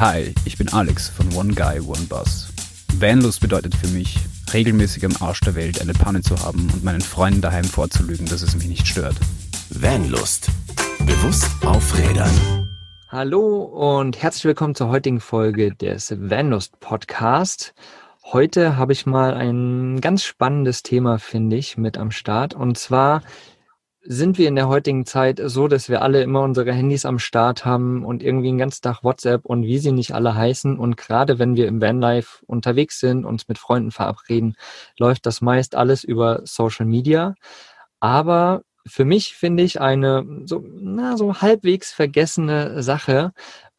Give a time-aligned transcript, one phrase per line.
[0.00, 2.48] Hi, ich bin Alex von One Guy, One Bus.
[2.94, 4.16] Vanlust bedeutet für mich,
[4.50, 8.40] regelmäßig am Arsch der Welt eine Panne zu haben und meinen Freunden daheim vorzulügen, dass
[8.40, 9.16] es mich nicht stört.
[9.68, 10.48] Vanlust.
[11.00, 12.30] Bewusst aufrädern.
[13.08, 17.74] Hallo und herzlich willkommen zur heutigen Folge des Vanlust Podcast.
[18.24, 22.54] Heute habe ich mal ein ganz spannendes Thema, finde ich, mit am Start.
[22.54, 23.20] Und zwar
[24.02, 27.64] sind wir in der heutigen Zeit so, dass wir alle immer unsere Handys am Start
[27.64, 30.78] haben und irgendwie den ganzen Tag WhatsApp und wie sie nicht alle heißen.
[30.78, 34.56] Und gerade wenn wir im Vanlife unterwegs sind, uns mit Freunden verabreden,
[34.98, 37.34] läuft das meist alles über Social Media.
[38.00, 43.32] Aber für mich finde ich eine so, na, so halbwegs vergessene Sache,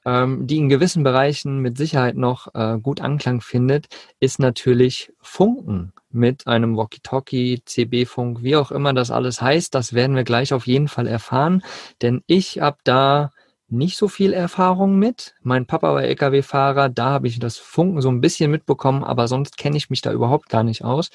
[0.06, 3.88] ähm, die in gewissen Bereichen mit Sicherheit noch äh, gut Anklang findet,
[4.20, 9.74] ist natürlich Funken mit einem Walkie-Talkie, CB-Funk, wie auch immer das alles heißt.
[9.74, 11.64] Das werden wir gleich auf jeden Fall erfahren,
[12.02, 13.32] denn ich habe da
[13.72, 15.34] nicht so viel Erfahrung mit.
[15.44, 19.58] Mein Papa war Lkw-Fahrer, da habe ich das Funken so ein bisschen mitbekommen, aber sonst
[19.58, 21.10] kenne ich mich da überhaupt gar nicht aus.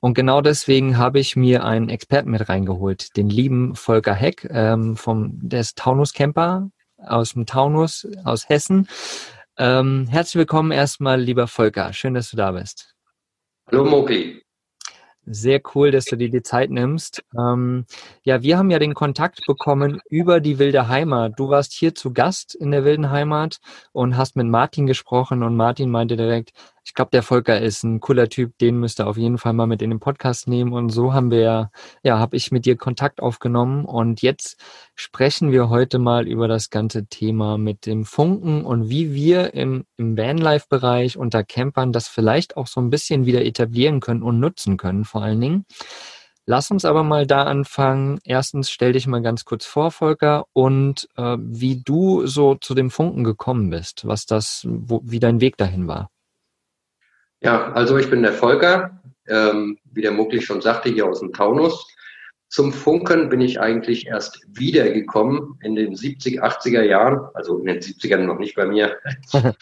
[0.00, 4.96] Und genau deswegen habe ich mir einen Experten mit reingeholt, den lieben Volker Heck ähm,
[4.96, 8.88] vom des Taunus Camper aus dem Taunus aus Hessen.
[9.56, 11.92] Ähm, herzlich willkommen erstmal, lieber Volker.
[11.92, 12.94] Schön, dass du da bist.
[13.70, 14.42] Hallo Mopi.
[15.30, 17.22] Sehr cool, dass du dir die Zeit nimmst.
[17.38, 17.84] Ähm,
[18.22, 21.34] ja, wir haben ja den Kontakt bekommen über die wilde Heimat.
[21.36, 23.58] Du warst hier zu Gast in der wilden Heimat
[23.92, 26.52] und hast mit Martin gesprochen und Martin meinte direkt,
[26.88, 29.82] ich glaube, der Volker ist ein cooler Typ, den müsste auf jeden Fall mal mit
[29.82, 30.72] in den Podcast nehmen.
[30.72, 31.70] Und so haben wir,
[32.02, 33.84] ja, habe ich mit dir Kontakt aufgenommen.
[33.84, 34.58] Und jetzt
[34.94, 39.84] sprechen wir heute mal über das ganze Thema mit dem Funken und wie wir im,
[39.98, 44.78] im Vanlife-Bereich unter Campern das vielleicht auch so ein bisschen wieder etablieren können und nutzen
[44.78, 45.66] können, vor allen Dingen.
[46.46, 48.18] Lass uns aber mal da anfangen.
[48.24, 52.90] Erstens stell dich mal ganz kurz vor, Volker, und äh, wie du so zu dem
[52.90, 56.08] Funken gekommen bist, was das, wo, wie dein Weg dahin war.
[57.40, 61.32] Ja, also ich bin der Volker, ähm, wie der Mogli schon sagte, hier aus dem
[61.32, 61.86] Taunus.
[62.48, 67.80] Zum Funken bin ich eigentlich erst wiedergekommen in den 70, 80er Jahren, also in den
[67.80, 68.96] 70ern noch nicht bei mir.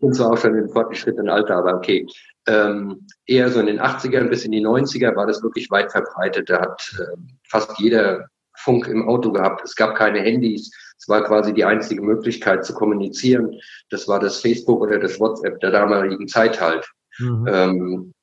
[0.00, 2.06] und zwar auch schon im fortgeschrittenen Alter, aber okay.
[2.48, 6.50] Ähm, eher so in den 80ern bis in die 90er war das wirklich weit verbreitet.
[6.50, 7.16] Da hat äh,
[7.48, 8.26] fast jeder
[8.56, 9.62] Funk im Auto gehabt.
[9.64, 10.72] Es gab keine Handys.
[10.98, 13.60] Es war quasi die einzige Möglichkeit zu kommunizieren.
[13.90, 16.84] Das war das Facebook oder das WhatsApp der damaligen Zeit halt.
[17.18, 17.46] Mhm.
[17.48, 18.14] Ähm,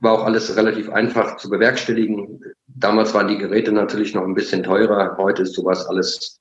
[0.00, 2.40] war auch alles relativ einfach zu bewerkstelligen.
[2.66, 5.16] Damals waren die Geräte natürlich noch ein bisschen teurer.
[5.16, 6.40] Heute ist sowas alles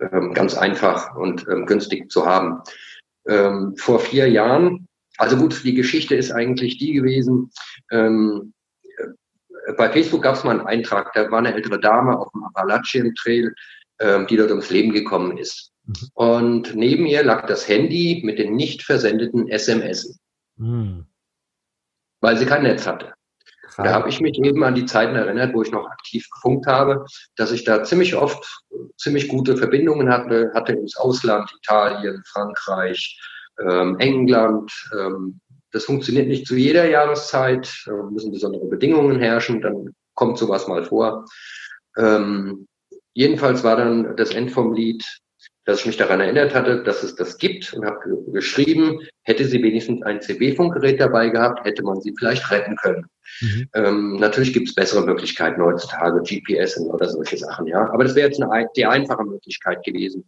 [0.00, 2.62] ähm, ganz einfach und ähm, günstig zu haben.
[3.26, 4.86] Ähm, vor vier Jahren,
[5.18, 7.50] also gut, die Geschichte ist eigentlich die gewesen,
[7.90, 8.52] ähm,
[9.78, 13.14] bei Facebook gab es mal einen Eintrag, da war eine ältere Dame auf dem Appalachian
[13.14, 13.54] Trail,
[13.98, 15.70] ähm, die dort ums Leben gekommen ist.
[15.86, 15.94] Mhm.
[16.12, 20.18] Und neben ihr lag das Handy mit den nicht versendeten SMS.
[20.56, 21.06] Mhm
[22.24, 23.12] weil sie kein Netz hatte.
[23.76, 27.04] Da habe ich mich eben an die Zeiten erinnert, wo ich noch aktiv gefunkt habe,
[27.36, 28.62] dass ich da ziemlich oft
[28.96, 33.20] ziemlich gute Verbindungen hatte, hatte ins Ausland, Italien, Frankreich,
[33.60, 34.72] ähm, England.
[34.98, 35.40] Ähm,
[35.72, 40.84] das funktioniert nicht zu jeder Jahreszeit, äh, müssen besondere Bedingungen herrschen, dann kommt sowas mal
[40.84, 41.26] vor.
[41.98, 42.66] Ähm,
[43.12, 45.04] jedenfalls war dann das End vom Lied
[45.64, 47.98] dass ich mich daran erinnert hatte, dass es das gibt und habe
[48.32, 53.06] geschrieben, hätte sie wenigstens ein CB-Funkgerät dabei gehabt, hätte man sie vielleicht retten können.
[53.40, 53.68] Mhm.
[53.74, 57.90] Ähm, natürlich gibt es bessere Möglichkeiten heutzutage, GPS oder solche Sachen, ja.
[57.90, 60.24] Aber das wäre jetzt eine, die einfache Möglichkeit gewesen.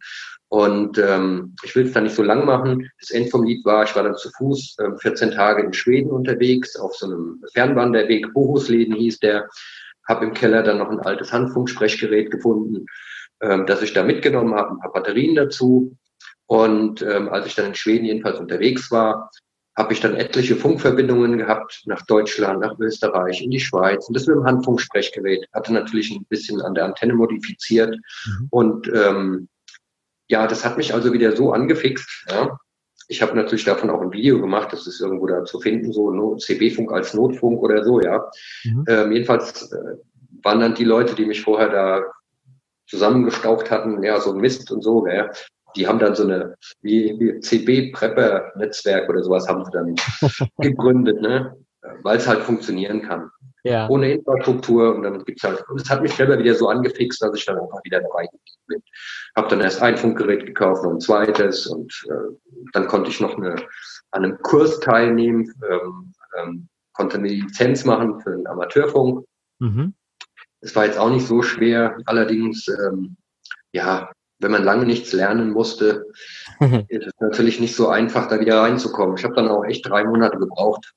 [0.49, 2.89] Und ähm, ich will es da nicht so lang machen.
[2.99, 6.09] Das End vom Lied war, ich war dann zu Fuß äh, 14 Tage in Schweden
[6.09, 9.47] unterwegs, auf so einem Fernwanderweg, Bohusleden hieß der,
[10.07, 12.85] habe im Keller dann noch ein altes Handfunksprechgerät gefunden
[13.41, 15.95] ähm, dass ich da mitgenommen habe, ein paar Batterien dazu.
[16.45, 19.29] Und ähm, als ich dann in Schweden jedenfalls unterwegs war,
[19.77, 24.07] habe ich dann etliche Funkverbindungen gehabt nach Deutschland, nach Österreich, in die Schweiz.
[24.07, 27.95] Und das mit dem Handfunksprechgerät hatte natürlich ein bisschen an der Antenne modifiziert.
[27.95, 28.47] Mhm.
[28.49, 29.49] Und ähm,
[30.27, 32.25] ja, das hat mich also wieder so angefixt.
[32.29, 32.59] Ja.
[33.07, 36.35] Ich habe natürlich davon auch ein Video gemacht, das ist irgendwo da zu finden, so
[36.35, 38.29] CB-Funk als Notfunk oder so, ja.
[38.63, 38.85] Mhm.
[38.87, 39.95] Ähm, jedenfalls äh,
[40.41, 42.03] waren dann die Leute, die mich vorher da
[42.87, 45.29] zusammengestaucht hatten, ja, so Mist und so, ja.
[45.75, 49.95] Die haben dann so eine, wie, wie CB-Prepper-Netzwerk oder sowas haben sie dann
[50.57, 51.55] gegründet, ne?
[52.01, 53.29] Weil es halt funktionieren kann.
[53.63, 53.87] Ja.
[53.89, 57.35] Ohne Infrastruktur und dann gibt's halt, und es hat mich selber wieder so angefixt, dass
[57.35, 58.81] ich dann einfach wieder dabei geblieben bin.
[59.35, 62.33] Hab dann erst ein Funkgerät gekauft, noch ein zweites und äh,
[62.73, 63.55] dann konnte ich noch eine,
[64.11, 69.25] an einem Kurs teilnehmen, ähm, ähm, konnte eine Lizenz machen für den Amateurfunk.
[69.59, 69.93] Mhm.
[70.67, 71.97] Es war jetzt auch nicht so schwer.
[72.05, 73.15] Allerdings, ähm,
[73.71, 76.05] ja, wenn man lange nichts lernen musste,
[76.89, 79.15] ist es natürlich nicht so einfach, da wieder reinzukommen.
[79.15, 80.93] Ich habe dann auch echt drei Monate gebraucht.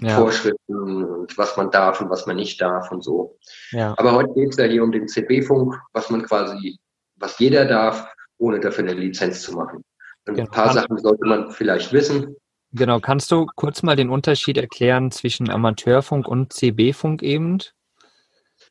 [0.00, 0.16] Ja.
[0.16, 3.36] Vorschriften und was man darf und was man nicht darf und so.
[3.72, 3.94] Ja.
[3.98, 6.78] Aber heute geht es ja hier um den CB-Funk, was man quasi,
[7.16, 8.08] was jeder darf,
[8.38, 9.84] ohne dafür eine Lizenz zu machen.
[10.26, 10.48] Und genau.
[10.48, 12.36] ein paar Sachen sollte man vielleicht wissen.
[12.72, 17.58] Genau, kannst du kurz mal den Unterschied erklären zwischen Amateurfunk und CB-Funk eben?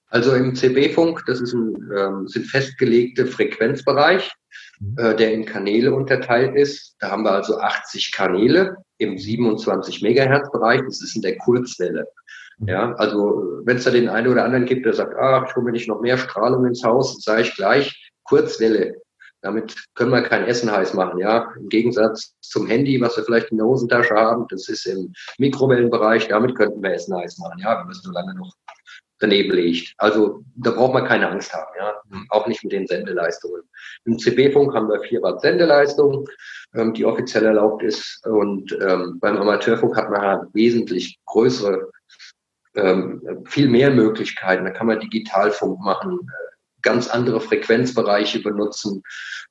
[0.10, 4.32] Also im CB-Funk, das ist ein, ähm, sind festgelegte Frequenzbereich,
[4.80, 4.96] mhm.
[4.98, 6.96] äh, der in Kanäle unterteilt ist.
[7.00, 10.82] Da haben wir also 80 Kanäle im 27 Megahertz Bereich.
[10.86, 12.08] Das ist in der Kurzwelle.
[12.60, 12.68] Mhm.
[12.68, 15.66] Ja, also wenn es da den einen oder anderen gibt, der sagt, ah, ich hole
[15.66, 19.02] mir nicht noch mehr Strahlung ins Haus, sage ich gleich, Kurzwelle.
[19.42, 21.54] Damit können wir kein Essen heiß machen, ja.
[21.58, 26.28] Im Gegensatz zum Handy, was wir vielleicht in der Hosentasche haben, das ist im Mikrowellenbereich,
[26.28, 28.52] damit könnten wir Essen heiß machen, ja, wenn wir es so lange noch
[29.20, 29.94] daneben liegt.
[29.98, 31.94] Also da braucht man keine Angst haben, ja,
[32.30, 33.64] auch nicht mit den Sendeleistungen.
[34.06, 36.28] Im CB-Funk haben wir 4 Watt Sendeleistung,
[36.76, 41.92] ähm, die offiziell erlaubt ist und ähm, beim Amateurfunk hat man halt wesentlich größere,
[42.76, 44.66] ähm, viel mehr Möglichkeiten.
[44.66, 46.48] Da kann man Digitalfunk machen, äh,
[46.84, 49.04] ganz andere Frequenzbereiche benutzen.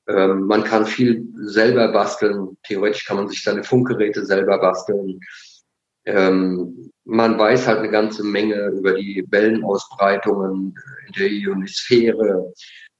[0.07, 2.57] Ähm, man kann viel selber basteln.
[2.63, 5.19] Theoretisch kann man sich seine Funkgeräte selber basteln.
[6.07, 10.73] Ähm, man weiß halt eine ganze Menge über die Wellenausbreitungen
[11.07, 12.53] in der Ionosphäre,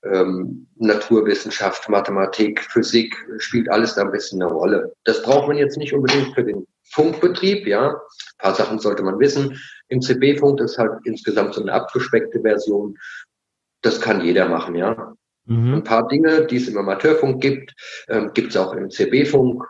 [0.04, 4.94] ähm, Naturwissenschaft, Mathematik, Physik, spielt alles da ein bisschen eine Rolle.
[5.06, 7.90] Das braucht man jetzt nicht unbedingt für den Funkbetrieb, ja.
[7.90, 9.60] Ein paar Sachen sollte man wissen.
[9.90, 12.98] Im CB-Funk ist halt insgesamt so eine abgespeckte Version.
[13.82, 15.14] Das kann jeder machen, ja.
[15.46, 15.76] Mhm.
[15.76, 17.74] Ein paar Dinge, die es im Amateurfunk gibt,
[18.10, 19.64] ähm, gibt es auch im CB-Funk.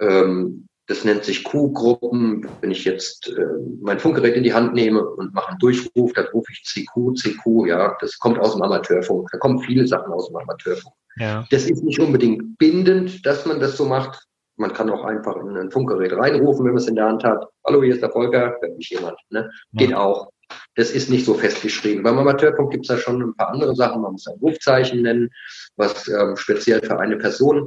[0.00, 2.46] Ähm, das nennt sich Q-Gruppen.
[2.60, 3.46] Wenn ich jetzt äh,
[3.80, 7.66] mein Funkgerät in die Hand nehme und mache einen Durchruf, dann rufe ich CQ, CQ,
[7.66, 9.28] ja, das kommt aus dem Amateurfunk.
[9.32, 10.94] Da kommen viele Sachen aus dem Amateurfunk.
[11.16, 11.46] Ja.
[11.50, 14.26] Das ist nicht unbedingt bindend, dass man das so macht.
[14.56, 17.44] Man kann auch einfach in ein Funkgerät reinrufen, wenn man es in der Hand hat.
[17.66, 19.18] Hallo, hier ist der Volker, hört mich jemand.
[19.30, 19.50] Ne?
[19.72, 19.98] Geht ja.
[19.98, 20.30] auch.
[20.76, 22.02] Das ist nicht so festgeschrieben.
[22.02, 24.02] Beim Amateurfunk gibt es da schon ein paar andere Sachen.
[24.02, 25.30] Man muss ein Rufzeichen nennen,
[25.76, 27.66] was ähm, speziell für eine Person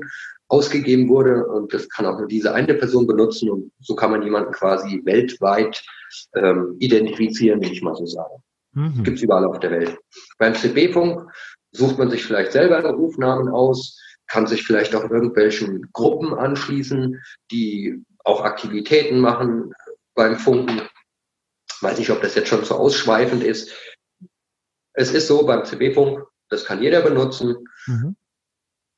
[0.49, 1.45] ausgegeben wurde.
[1.45, 3.49] Und das kann auch nur diese eine Person benutzen.
[3.49, 5.83] Und so kann man jemanden quasi weltweit
[6.35, 8.43] ähm, identifizieren, will ich mal so sagen.
[8.73, 9.03] Mhm.
[9.03, 9.97] Gibt es überall auf der Welt.
[10.37, 11.29] Beim CB-Funk
[11.71, 17.21] sucht man sich vielleicht selber Rufnamen aus, kann sich vielleicht auch irgendwelchen Gruppen anschließen,
[17.51, 19.73] die auch Aktivitäten machen
[20.15, 20.81] beim Funken.
[21.81, 23.73] Weiß nicht, ob das jetzt schon so ausschweifend ist.
[24.93, 27.55] Es ist so beim CB-Funk, das kann jeder benutzen.
[27.85, 28.15] Mhm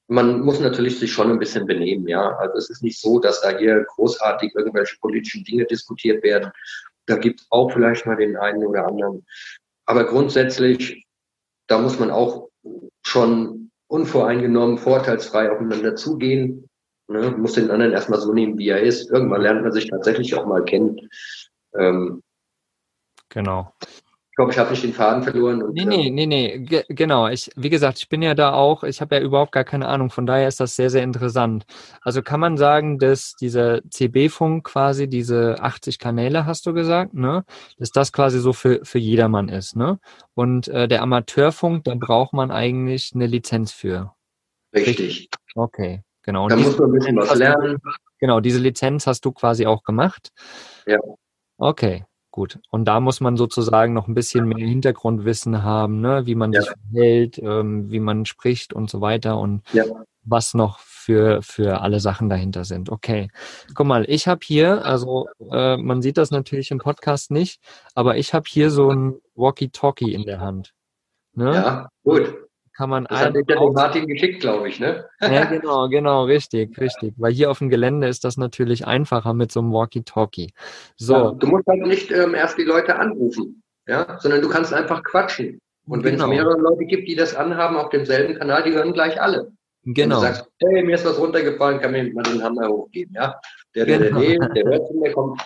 [0.09, 2.35] man muss natürlich sich schon ein bisschen benehmen, ja.
[2.38, 6.51] Also es ist nicht so, dass da hier großartig irgendwelche politischen Dinge diskutiert werden.
[7.06, 9.23] Da gibt es auch vielleicht mal den einen oder anderen.
[9.85, 11.06] Aber grundsätzlich,
[11.67, 12.50] da muss man auch
[13.03, 16.67] schon unvoreingenommen, vorteilsfrei aufeinander zugehen.
[17.07, 17.31] Ne?
[17.38, 19.12] Muss den anderen erstmal so nehmen, wie er ist.
[19.12, 21.07] Irgendwann lernt man sich tatsächlich auch mal kennen.
[21.75, 22.23] Ähm,
[23.29, 23.73] genau
[24.39, 25.62] glaube, ich habe nicht den Faden verloren.
[25.62, 27.27] Und, nee, nee, nee, nee, genau.
[27.27, 30.12] Ich, wie gesagt, ich bin ja da auch, ich habe ja überhaupt gar keine Ahnung,
[30.12, 31.65] von daher ist das sehr, sehr interessant.
[32.01, 37.44] Also kann man sagen, dass dieser CB-Funk quasi, diese 80 Kanäle, hast du gesagt, ne,
[37.80, 40.00] dass das quasi so für, für jedermann ist, ne?
[40.36, 44.13] Und äh, der Amateurfunk, da braucht man eigentlich eine Lizenz für.
[44.74, 45.27] Richtig.
[45.53, 46.47] Okay, genau.
[46.47, 47.77] Da muss man ein bisschen was lernen.
[48.19, 50.30] genau, diese Lizenz hast du quasi auch gemacht.
[50.86, 51.00] Ja.
[51.58, 52.05] Okay,
[52.39, 52.58] Gut.
[52.69, 56.25] Und da muss man sozusagen noch ein bisschen mehr Hintergrundwissen haben, ne?
[56.25, 56.62] wie man ja.
[56.62, 59.84] sich verhält, ähm, wie man spricht und so weiter und ja.
[60.24, 62.89] was noch für, für alle Sachen dahinter sind.
[62.89, 63.27] Okay.
[63.74, 67.60] Guck mal, ich habe hier, also äh, man sieht das natürlich im Podcast nicht,
[67.93, 70.74] aber ich habe hier so ein Walkie-Talkie in der Hand.
[71.34, 71.53] Ne?
[71.53, 72.49] Ja, gut
[72.79, 75.05] kann man das hat ja den Martin geschickt, glaube ich, ne?
[75.21, 77.13] Ja, genau, genau, richtig, richtig.
[77.17, 80.53] Weil hier auf dem Gelände ist das natürlich einfacher mit so einem Walkie-Talkie.
[80.95, 81.13] So.
[81.13, 85.03] Ja, du musst halt nicht ähm, erst die Leute anrufen, ja, sondern du kannst einfach
[85.03, 85.59] quatschen.
[85.88, 86.25] Und wenn genau.
[86.25, 89.51] es mehrere Leute gibt, die das anhaben auf demselben Kanal, die hören gleich alle.
[89.83, 90.15] Genau.
[90.15, 93.36] Und du sagst, hey, mir ist was runtergefallen, kann mir mal den Hammer hochgeben, ja?
[93.75, 94.21] Der, der, genau.
[94.21, 95.41] der, der, der hört zu mir, kommt.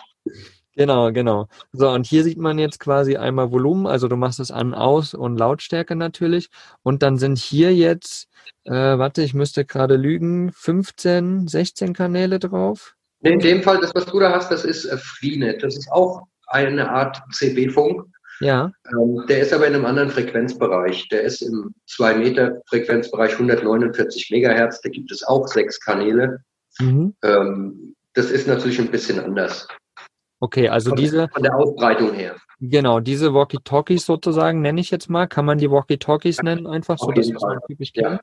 [0.76, 1.48] Genau, genau.
[1.72, 5.14] So, und hier sieht man jetzt quasi einmal Volumen, also du machst es an, aus
[5.14, 6.50] und Lautstärke natürlich.
[6.82, 8.28] Und dann sind hier jetzt,
[8.64, 12.94] äh, warte, ich müsste gerade lügen, 15, 16 Kanäle drauf.
[13.20, 15.62] In dem Fall, das, was du da hast, das ist äh, Freenet.
[15.62, 18.04] Das ist auch eine Art CB-Funk.
[18.40, 18.72] Ja.
[18.90, 21.08] Ähm, der ist aber in einem anderen Frequenzbereich.
[21.08, 24.80] Der ist im 2 Meter Frequenzbereich 149 Megahertz.
[24.80, 26.40] Da gibt es auch sechs Kanäle.
[26.80, 27.14] Mhm.
[27.22, 29.68] Ähm, das ist natürlich ein bisschen anders.
[30.44, 31.28] Okay, also von, diese.
[31.28, 32.36] Von der Ausbreitung her.
[32.60, 35.26] Genau, diese Walkie-Talkies sozusagen nenne ich jetzt mal.
[35.26, 38.06] Kann man die Walkie-Talkies nennen, einfach so, dass man typisch kennt?
[38.06, 38.20] Ja.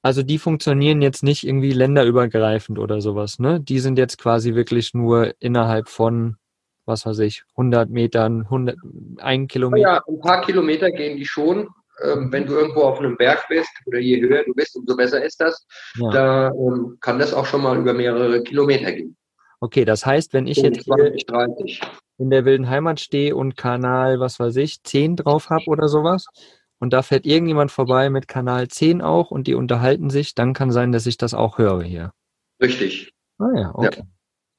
[0.00, 3.58] Also die funktionieren jetzt nicht irgendwie länderübergreifend oder sowas, ne?
[3.60, 6.36] Die sind jetzt quasi wirklich nur innerhalb von,
[6.86, 8.76] was weiß ich, 100 Metern, 100,
[9.18, 9.82] ein Kilometer.
[9.82, 11.68] Ja, ein paar Kilometer gehen die schon.
[12.04, 15.22] Ähm, wenn du irgendwo auf einem Berg bist oder je höher du bist, umso besser
[15.24, 15.66] ist das.
[15.96, 16.10] Ja.
[16.10, 19.16] Da ähm, kann das auch schon mal über mehrere Kilometer gehen.
[19.60, 21.80] Okay, das heißt, wenn ich jetzt hier 20, 30.
[22.18, 26.24] in der wilden Heimat stehe und Kanal, was weiß ich, 10 drauf habe oder sowas,
[26.78, 30.70] und da fährt irgendjemand vorbei mit Kanal 10 auch und die unterhalten sich, dann kann
[30.70, 32.12] sein, dass ich das auch höre hier.
[32.62, 33.12] Richtig.
[33.38, 34.02] Ah ja, okay.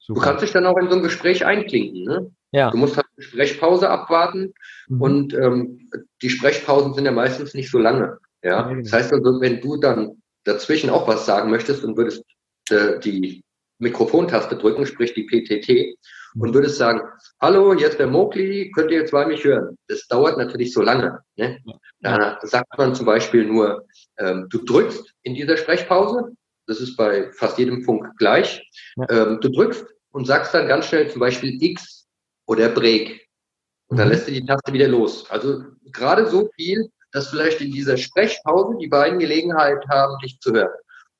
[0.06, 2.04] Du kannst dich dann auch in so ein Gespräch einklinken.
[2.04, 2.30] Ne?
[2.52, 2.70] ja.
[2.70, 4.52] Du musst halt eine Sprechpause abwarten
[4.88, 5.00] Mhm.
[5.00, 5.90] und ähm,
[6.22, 8.18] die Sprechpausen sind ja meistens nicht so lange.
[8.42, 8.68] Ja?
[8.70, 12.24] Ja, Das heißt also, wenn du dann dazwischen auch was sagen möchtest und würdest
[12.70, 13.42] äh, die
[13.82, 15.98] Mikrofontaste drücken, sprich die PTT,
[16.38, 17.02] und würdest sagen,
[17.40, 19.76] hallo, ist der Mowgli, könnt ihr jetzt bei mich hören?
[19.88, 21.20] Das dauert natürlich so lange.
[21.36, 21.58] Ne?
[22.00, 23.84] Da sagt man zum Beispiel nur,
[24.18, 26.32] ähm, du drückst in dieser Sprechpause,
[26.66, 28.62] das ist bei fast jedem Funk gleich,
[29.10, 32.06] ähm, du drückst und sagst dann ganz schnell zum Beispiel X
[32.46, 33.28] oder Break.
[33.88, 34.12] Und dann Mhm.
[34.12, 35.30] lässt du die Taste wieder los.
[35.30, 40.52] Also gerade so viel, dass vielleicht in dieser Sprechpause die beiden Gelegenheit haben, dich zu
[40.52, 40.70] hören.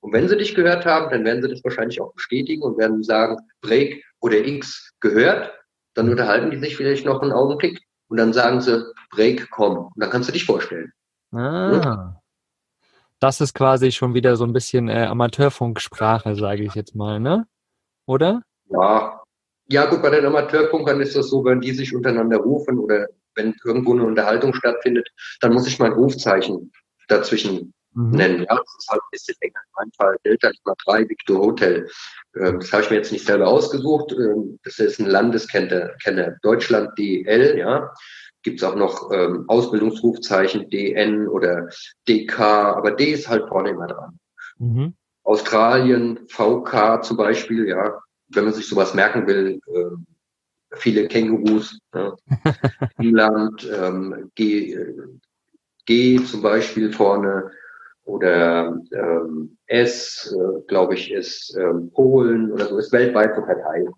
[0.02, 3.02] Und wenn sie dich gehört haben, dann werden sie das wahrscheinlich auch bestätigen und werden
[3.04, 5.52] sagen, Break oder X gehört.
[5.94, 9.76] Dann unterhalten die sich vielleicht noch einen Augenblick und dann sagen sie, Break, komm.
[9.78, 10.92] Und dann kannst du dich vorstellen.
[11.30, 12.16] Ah.
[13.20, 17.46] Das ist quasi schon wieder so ein bisschen äh, Amateurfunksprache, sage ich jetzt mal, ne?
[18.06, 18.42] Oder?
[18.70, 19.22] Ja.
[19.68, 23.06] Ja, gut, bei den Amateurfunkern ist das so, wenn die sich untereinander rufen oder
[23.36, 25.08] wenn irgendwo eine Unterhaltung stattfindet,
[25.40, 26.72] dann muss ich mein Rufzeichen
[27.08, 28.10] dazwischen Mhm.
[28.10, 28.46] nennen.
[28.48, 29.60] Ja, das ist halt ein bisschen länger.
[29.66, 31.88] In meinem Fall Delta Lima 3 Victor Hotel.
[32.36, 34.12] Ähm, das habe ich mir jetzt nicht selber ausgesucht.
[34.12, 36.36] Ähm, das ist ein Landeskenner, Kenner.
[36.42, 37.92] Deutschland DL, ja.
[38.42, 41.68] Gibt's auch noch ähm, Ausbildungsrufzeichen DN oder
[42.08, 44.18] DK, aber D ist halt vorne immer dran.
[44.58, 44.94] Mhm.
[45.24, 50.06] Australien, VK zum Beispiel, ja, wenn man sich sowas merken will, ähm,
[50.74, 52.16] viele Kängurus, ja.
[52.98, 54.94] England, ähm, G, äh,
[55.86, 57.52] G zum Beispiel vorne
[58.04, 63.88] oder ähm, S, äh, glaube ich, ist ähm, Polen oder so, ist weltweit so verteilt.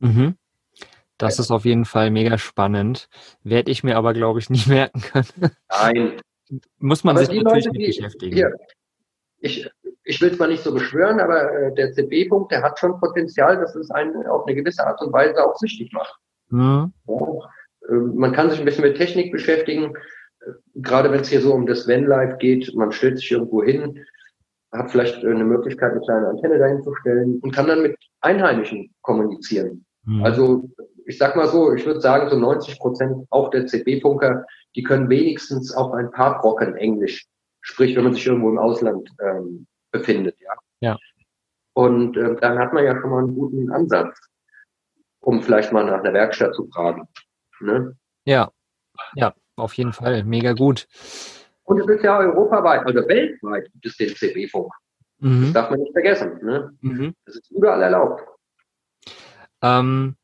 [0.00, 0.36] Mhm.
[1.18, 3.08] Das ist auf jeden Fall mega spannend.
[3.42, 5.52] Werde ich mir aber, glaube ich, nie merken können.
[5.70, 6.20] Nein,
[6.78, 8.36] Muss man Aber sich natürlich Leute, mit die- beschäftigen.
[8.36, 8.52] hier,
[9.40, 9.68] ich,
[10.04, 13.56] ich will es mal nicht so beschwören, aber äh, der CB-Punkt, der hat schon Potenzial,
[13.60, 16.16] dass es einen auf eine gewisse Art und Weise auch süchtig macht.
[16.50, 16.92] Mhm.
[17.08, 17.30] Ja,
[17.90, 19.94] ähm, Man kann sich ein bisschen mit Technik beschäftigen,
[20.74, 22.74] gerade wenn es hier so um das Vanlife geht.
[22.74, 24.04] Man stellt sich irgendwo hin,
[24.72, 27.96] hat vielleicht äh, eine Möglichkeit, eine kleine Antenne dahin zu stellen und kann dann mit
[28.20, 29.84] Einheimischen kommunizieren.
[30.04, 30.24] Mhm.
[30.24, 30.68] Also
[31.06, 34.44] ich sag mal so, ich würde sagen, so 90 Prozent auch der CB-Funker,
[34.76, 37.26] die können wenigstens auch ein paar Brocken Englisch.
[37.62, 40.52] Sprich, wenn man sich irgendwo im Ausland ähm, befindet, ja.
[40.80, 40.98] Ja.
[41.74, 44.18] Und ähm, dann hat man ja schon mal einen guten Ansatz,
[45.20, 47.08] um vielleicht mal nach einer Werkstatt zu fragen.
[47.60, 47.96] Ne?
[48.24, 48.52] ja,
[49.14, 50.24] ja, auf jeden Fall.
[50.24, 50.86] Mega gut.
[51.64, 54.72] Und es ist ja europaweit, also weltweit gibt es den CB-Funk.
[55.20, 55.52] Das Mhm.
[55.52, 56.38] darf man nicht vergessen.
[56.42, 56.72] Ne?
[56.80, 57.14] Mhm.
[57.26, 58.22] Das ist überall erlaubt.
[59.62, 60.16] Ähm,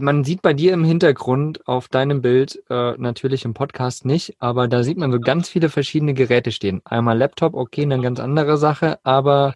[0.00, 4.68] man sieht bei dir im Hintergrund auf deinem Bild, äh, natürlich im Podcast nicht, aber
[4.68, 6.80] da sieht man so ganz viele verschiedene Geräte stehen.
[6.84, 9.54] Einmal Laptop, okay, eine ganz andere Sache, aber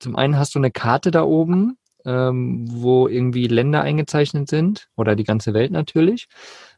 [0.00, 5.14] zum einen hast du eine Karte da oben, ähm, wo irgendwie Länder eingezeichnet sind oder
[5.14, 6.26] die ganze Welt natürlich.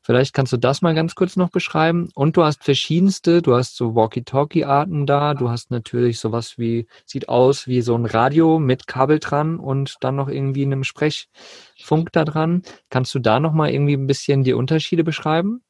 [0.04, 2.08] Vielleicht kannst du das mal ganz kurz noch beschreiben.
[2.14, 7.28] Und du hast verschiedenste, du hast so Walkie-Talkie-Arten da, du hast natürlich sowas wie, sieht
[7.28, 12.24] aus wie so ein Radio mit Kabel dran und dann noch irgendwie einem Sprechfunk da
[12.24, 12.62] dran.
[12.90, 15.62] Kannst du da noch mal irgendwie ein bisschen die Unterschiede beschreiben?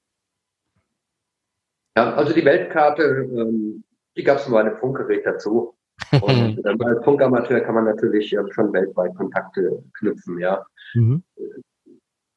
[1.95, 3.85] Ja, also die Weltkarte, ähm,
[4.17, 5.75] die gab es nur einem Funkgerät dazu.
[6.23, 10.65] Und ähm, als Funkamateur kann man natürlich ähm, schon weltweit Kontakte knüpfen, ja.
[10.95, 11.23] Mhm.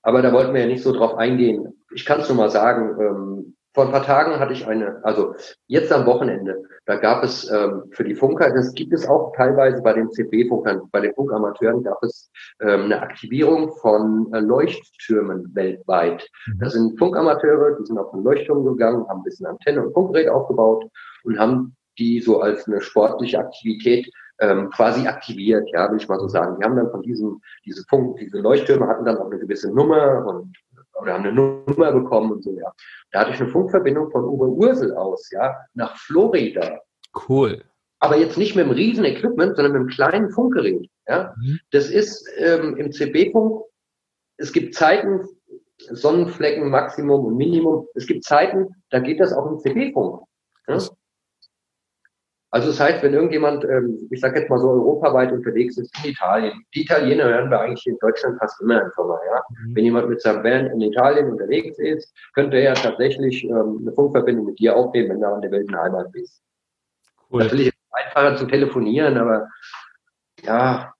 [0.06, 1.84] Aber da wollten wir ja nicht so drauf eingehen.
[1.96, 5.34] Ich kann es nur mal sagen, ähm, vor ein paar Tagen hatte ich eine, also
[5.66, 9.82] jetzt am Wochenende, da gab es ähm, für die Funker, das gibt es auch teilweise
[9.82, 12.30] bei den CB-Funkern, bei den Funkamateuren gab es
[12.62, 16.30] ähm, eine Aktivierung von äh, Leuchttürmen weltweit.
[16.60, 20.30] Das sind Funkamateure, die sind auf einen Leuchtturm gegangen, haben ein bisschen Antenne und Funkgerät
[20.30, 20.86] aufgebaut
[21.24, 24.08] und haben die so als eine sportliche Aktivität
[24.40, 26.58] ähm, quasi aktiviert, ja, will ich mal so sagen.
[26.60, 30.26] Die haben dann von diesem, diese Funk, diese Leuchttürme hatten dann auch eine gewisse Nummer
[30.26, 30.56] und
[31.02, 32.72] oder haben eine Nummer bekommen und so, ja.
[33.12, 36.80] Da hatte ich eine Funkverbindung von Oberursel aus, ja, nach Florida.
[37.28, 37.64] Cool.
[38.00, 41.34] Aber jetzt nicht mit einem riesen Equipment, sondern mit einem kleinen Funkgerät, ja.
[41.38, 41.60] Mhm.
[41.72, 43.64] Das ist ähm, im CB-Funk,
[44.38, 45.22] es gibt Zeiten,
[45.78, 47.88] Sonnenflecken, Maximum und Minimum.
[47.96, 50.24] Es gibt Zeiten, da geht das auch im CB-Funk.
[50.68, 50.80] Ja?
[52.56, 56.12] Also das heißt, wenn irgendjemand, ähm, ich sage jetzt mal so europaweit unterwegs ist, in
[56.12, 59.44] Italien, die Italiener hören wir eigentlich in Deutschland fast immer einfach mal, ja.
[59.50, 59.76] Mhm.
[59.76, 64.46] Wenn jemand mit seinem Band in Italien unterwegs ist, könnte er tatsächlich ähm, eine Funkverbindung
[64.46, 66.42] mit dir aufnehmen, wenn du an der Welten Heimat bist.
[67.30, 67.44] Cool.
[67.44, 69.50] Natürlich ist es einfacher zu telefonieren, aber
[70.46, 70.95] ja,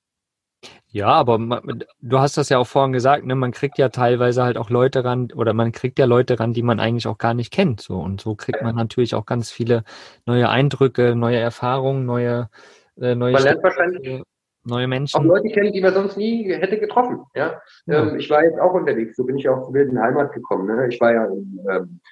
[0.96, 3.36] ja, aber man, du hast das ja auch vorhin gesagt, ne?
[3.36, 6.64] man kriegt ja teilweise halt auch Leute ran oder man kriegt ja Leute ran, die
[6.64, 7.82] man eigentlich auch gar nicht kennt.
[7.82, 9.84] So und so kriegt man natürlich auch ganz viele
[10.26, 12.50] neue Eindrücke, neue Erfahrungen, neue
[12.98, 14.24] äh, neue man lernt wahrscheinlich
[14.64, 15.20] neue Menschen.
[15.20, 17.26] Auch Leute kennen, die man sonst nie hätte getroffen.
[17.36, 18.08] Ja, ja.
[18.08, 20.66] Ähm, ich war jetzt auch unterwegs, so bin ich auch in Heimat gekommen.
[20.66, 20.88] Ne?
[20.88, 22.10] Ich war ja in, ähm, äh,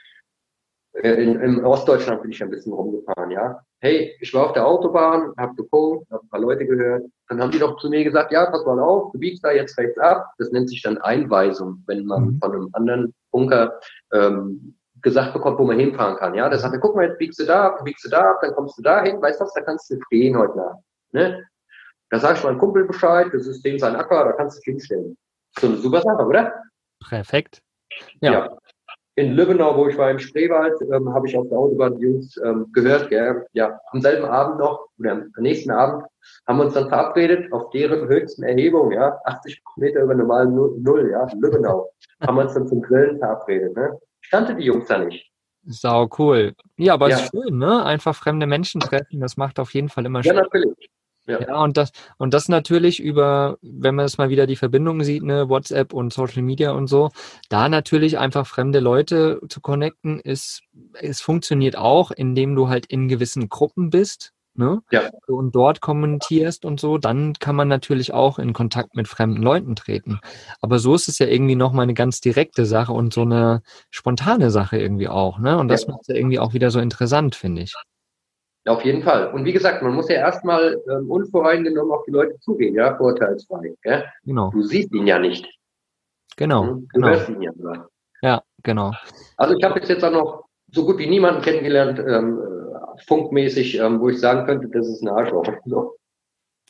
[1.01, 3.59] in, in Ostdeutschland bin ich ein bisschen rumgefahren, ja.
[3.79, 7.03] Hey, ich war auf der Autobahn, hab gepunkt, hab ein paar Leute gehört.
[7.27, 9.77] Dann haben die doch zu mir gesagt, ja, pass mal auf, du biegst da jetzt
[9.77, 10.27] rechts ab.
[10.38, 12.39] Das nennt sich dann Einweisung, wenn man mhm.
[12.39, 13.79] von einem anderen Bunker
[14.13, 16.35] ähm, gesagt bekommt, wo man hinfahren kann.
[16.35, 18.39] Ja, das sagt er, guck mal, jetzt biegst du da ab, biegst du da ab,
[18.41, 20.79] dann kommst du da hin, weißt du was, da kannst du stehen heute Nacht.
[21.12, 21.43] Ne?
[22.12, 24.65] Da sag ich meinem Kumpel Bescheid, das ist dem sein Acker, da kannst du dich
[24.65, 25.17] hinstellen.
[25.59, 26.53] So eine super Sache, oder?
[27.00, 27.62] Perfekt.
[28.21, 28.31] Ja.
[28.31, 28.57] ja
[29.15, 32.38] in Lübbenau, wo ich war im Spreewald, ähm, habe ich auf der Autobahn die Jungs
[32.38, 33.10] ähm, gehört.
[33.10, 33.46] Gell?
[33.53, 36.03] Ja, am selben Abend noch oder am nächsten Abend
[36.48, 41.12] haben wir uns dann verabredet auf deren höchsten Erhebung, ja, 80 Meter über normalen Null,
[41.12, 41.91] ja, Lübbenau,
[42.22, 43.75] haben wir uns dann zum Grillen verabredet.
[43.75, 44.00] Ne?
[44.22, 45.29] Ich kannte die Jungs da nicht.
[45.65, 46.53] Sau cool.
[46.77, 47.17] Ja, aber ja.
[47.17, 47.86] ist schön, ne?
[47.86, 50.36] Einfach fremde Menschen treffen, das macht auf jeden Fall immer Spaß.
[50.36, 50.89] Ja, natürlich.
[51.25, 51.39] Ja.
[51.39, 55.24] ja, und das, und das natürlich über, wenn man es mal wieder die Verbindung sieht,
[55.24, 57.12] ne, WhatsApp und Social Media und so,
[57.50, 60.63] da natürlich einfach fremde Leute zu connecten, ist,
[61.00, 64.82] es funktioniert auch, indem du halt in gewissen Gruppen bist, ne?
[64.92, 65.10] Ja.
[65.27, 69.75] Und dort kommentierst und so, dann kann man natürlich auch in Kontakt mit fremden Leuten
[69.75, 70.20] treten.
[70.62, 73.62] Aber so ist es ja irgendwie nochmal eine ganz direkte Sache und so eine
[73.92, 75.58] spontane Sache irgendwie auch, ne?
[75.58, 75.92] Und das ja.
[75.92, 77.74] macht es ja irgendwie auch wieder so interessant, finde ich.
[78.65, 79.34] Auf jeden Fall.
[79.34, 83.75] Und wie gesagt, man muss ja erstmal ähm, unvoreingenommen auf die Leute zugehen, ja, vorteilsfrei.
[83.84, 84.03] Ja?
[84.24, 84.51] Genau.
[84.51, 85.48] Du siehst ihn ja nicht.
[86.38, 86.65] Genau.
[86.65, 87.08] Du genau.
[87.08, 87.89] hörst ihn ja nur.
[88.22, 88.93] Ja, genau.
[89.36, 93.99] Also ich habe jetzt auch noch so gut wie niemanden kennengelernt, ähm, äh, funkmäßig, ähm,
[93.99, 95.45] wo ich sagen könnte, das ist ein Arschloch.
[95.65, 95.95] So.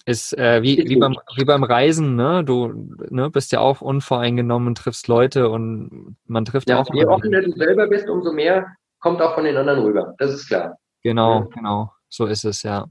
[0.05, 2.43] Ist äh, wie, wie, beim, wie beim Reisen, ne?
[2.43, 6.93] Du ne, bist ja auch unvoreingenommen, triffst Leute und man trifft ja, auch.
[6.93, 8.67] Je offener du selber bist, umso mehr
[8.99, 10.13] kommt auch von den anderen rüber.
[10.17, 10.77] Das ist klar.
[11.03, 11.47] Genau, ja.
[11.53, 11.91] genau.
[12.09, 12.87] So ist es, ja.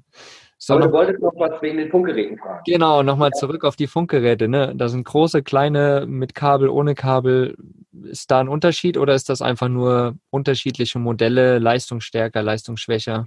[0.58, 2.62] So, Aber du wolltest noch was wegen den Funkgeräten fragen.
[2.66, 3.38] Genau, nochmal ja.
[3.38, 4.46] zurück auf die Funkgeräte.
[4.46, 4.72] Ne?
[4.76, 7.56] Da sind große, kleine, mit Kabel, ohne Kabel.
[8.04, 13.26] Ist da ein Unterschied oder ist das einfach nur unterschiedliche Modelle, leistungsstärker, leistungsschwächer?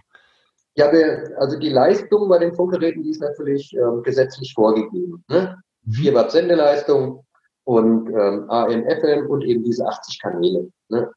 [0.76, 0.92] Ja,
[1.38, 5.24] also die Leistung bei den Funkgeräten, die ist natürlich ähm, gesetzlich vorgegeben.
[5.30, 5.58] Ne?
[5.92, 6.16] 4 mhm.
[6.16, 7.26] Watt Sendeleistung
[7.66, 10.70] und ähm, AM, FM und eben diese 80 Kanäle.
[10.90, 11.10] Ne?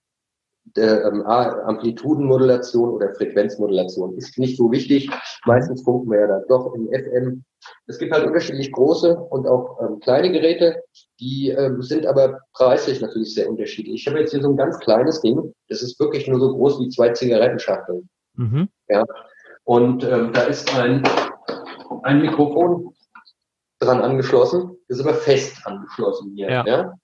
[0.77, 5.11] Ähm, Amplitudenmodulation oder Frequenzmodulation ist nicht so wichtig.
[5.47, 7.45] Meistens funken wir ja dann doch im FM.
[7.87, 10.83] Es gibt halt unterschiedlich große und auch ähm, kleine Geräte,
[11.21, 14.03] die ähm, sind aber preislich natürlich sehr unterschiedlich.
[14.03, 16.81] Ich habe jetzt hier so ein ganz kleines Ding, das ist wirklich nur so groß
[16.81, 18.09] wie zwei Zigarettenschachteln.
[18.35, 18.69] Mhm.
[18.89, 19.05] Ja.
[19.65, 21.03] Und ähm, da ist ein,
[22.03, 22.95] ein Mikrofon
[23.81, 26.51] dran angeschlossen, das ist aber fest angeschlossen hier.
[26.51, 26.65] Ja.
[26.67, 26.95] ja.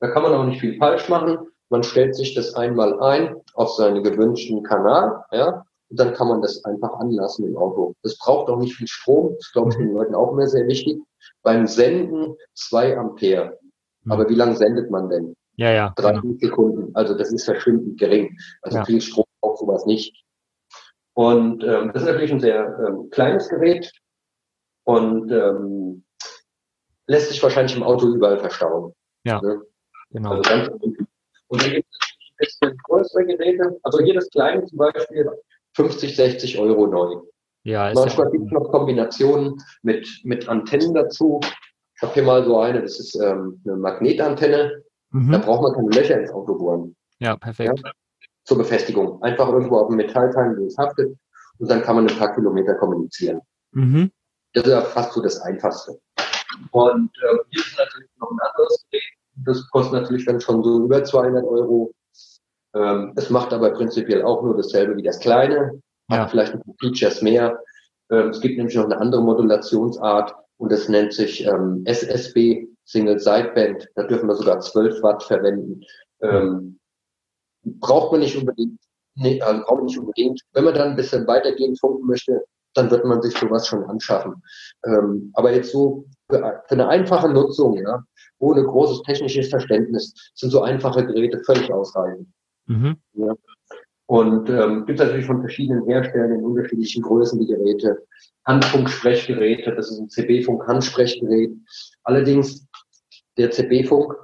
[0.00, 1.38] Da kann man auch nicht viel falsch machen.
[1.68, 6.42] Man stellt sich das einmal ein auf seinen gewünschten Kanal, ja, und dann kann man
[6.42, 7.94] das einfach anlassen im Auto.
[8.02, 11.00] Das braucht auch nicht viel Strom, das glaube ich den Leuten auch immer sehr wichtig.
[11.42, 13.58] Beim Senden zwei Ampere.
[14.02, 14.12] Mhm.
[14.12, 15.34] Aber wie lange sendet man denn?
[15.56, 15.92] Ja, ja.
[15.96, 16.34] 30 genau.
[16.40, 16.90] Sekunden.
[16.94, 18.36] Also das ist verschwindend gering.
[18.62, 18.84] Also ja.
[18.84, 20.22] viel Strom braucht sowas nicht.
[21.14, 23.90] Und ähm, das ist natürlich ein sehr ähm, kleines Gerät
[24.84, 26.04] und ähm,
[27.06, 28.92] lässt sich wahrscheinlich im Auto überall verstauen.
[29.24, 29.62] Ja, ne?
[30.10, 30.32] genau.
[30.32, 30.68] Also ganz
[31.48, 33.78] und dann gibt es ein bisschen größere Geräte.
[33.82, 35.30] Also hier das kleine zum Beispiel
[35.74, 37.22] 50, 60 Euro neu.
[37.64, 41.40] Ja, Manchmal ja gibt es noch Kombinationen mit, mit Antennen dazu.
[41.96, 44.84] Ich habe hier mal so eine, das ist ähm, eine Magnetantenne.
[45.10, 45.32] Mhm.
[45.32, 46.94] Da braucht man keine Löcher ins Auto bohren.
[47.18, 47.80] Ja, perfekt.
[47.82, 47.92] Ja?
[48.44, 49.20] Zur Befestigung.
[49.22, 51.16] Einfach irgendwo auf dem Metallteil, wo es haftet.
[51.58, 53.40] Und dann kann man ein paar Kilometer kommunizieren.
[53.72, 54.12] Mhm.
[54.52, 55.98] Das ist ja fast so das Einfachste.
[56.70, 59.15] Und äh, hier ist natürlich noch ein anderes Gerät.
[59.46, 61.92] Das kostet natürlich dann schon so über 200 Euro.
[62.74, 65.80] Ähm, es macht aber prinzipiell auch nur dasselbe wie das kleine,
[66.10, 66.28] hat ja.
[66.28, 67.58] vielleicht ein paar Features mehr.
[68.10, 73.18] Ähm, es gibt nämlich noch eine andere Modulationsart und das nennt sich ähm, SSB, Single
[73.18, 73.88] Sideband.
[73.94, 75.82] Da dürfen wir sogar 12 Watt verwenden.
[76.22, 76.78] Ähm,
[77.64, 78.78] braucht man nicht unbedingt,
[79.14, 80.40] nee, also braucht man nicht unbedingt.
[80.52, 84.34] Wenn man dann ein bisschen weitergehend funken möchte, dann wird man sich sowas schon anschaffen.
[84.84, 88.02] Ähm, aber jetzt so für, eine einfache Nutzung, ja,
[88.38, 92.28] ohne großes technisches Verständnis sind so einfache Geräte völlig ausreichend.
[92.66, 92.96] Mhm.
[93.14, 93.34] Ja.
[94.06, 98.06] Und ähm, gibt natürlich von verschiedenen Herstellern in unterschiedlichen Größen die Geräte.
[98.44, 101.52] Handfunk-Sprechgeräte, das ist ein CB-Funk-Handsprechgerät.
[102.04, 102.64] Allerdings,
[103.36, 104.14] der CB-Funk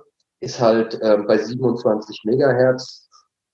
[0.40, 3.08] ist halt ähm, bei 27 Megahertz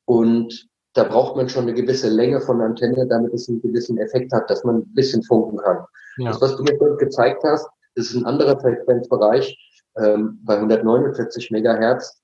[0.04, 4.32] und da braucht man schon eine gewisse Länge von Antenne, damit es einen gewissen Effekt
[4.32, 5.84] hat, dass man ein bisschen funken kann.
[6.18, 6.30] Ja.
[6.30, 7.68] Das, was du mir gezeigt hast,
[8.06, 9.56] ist ein anderer Frequenzbereich
[9.96, 12.20] ähm, bei 149 Megahertz.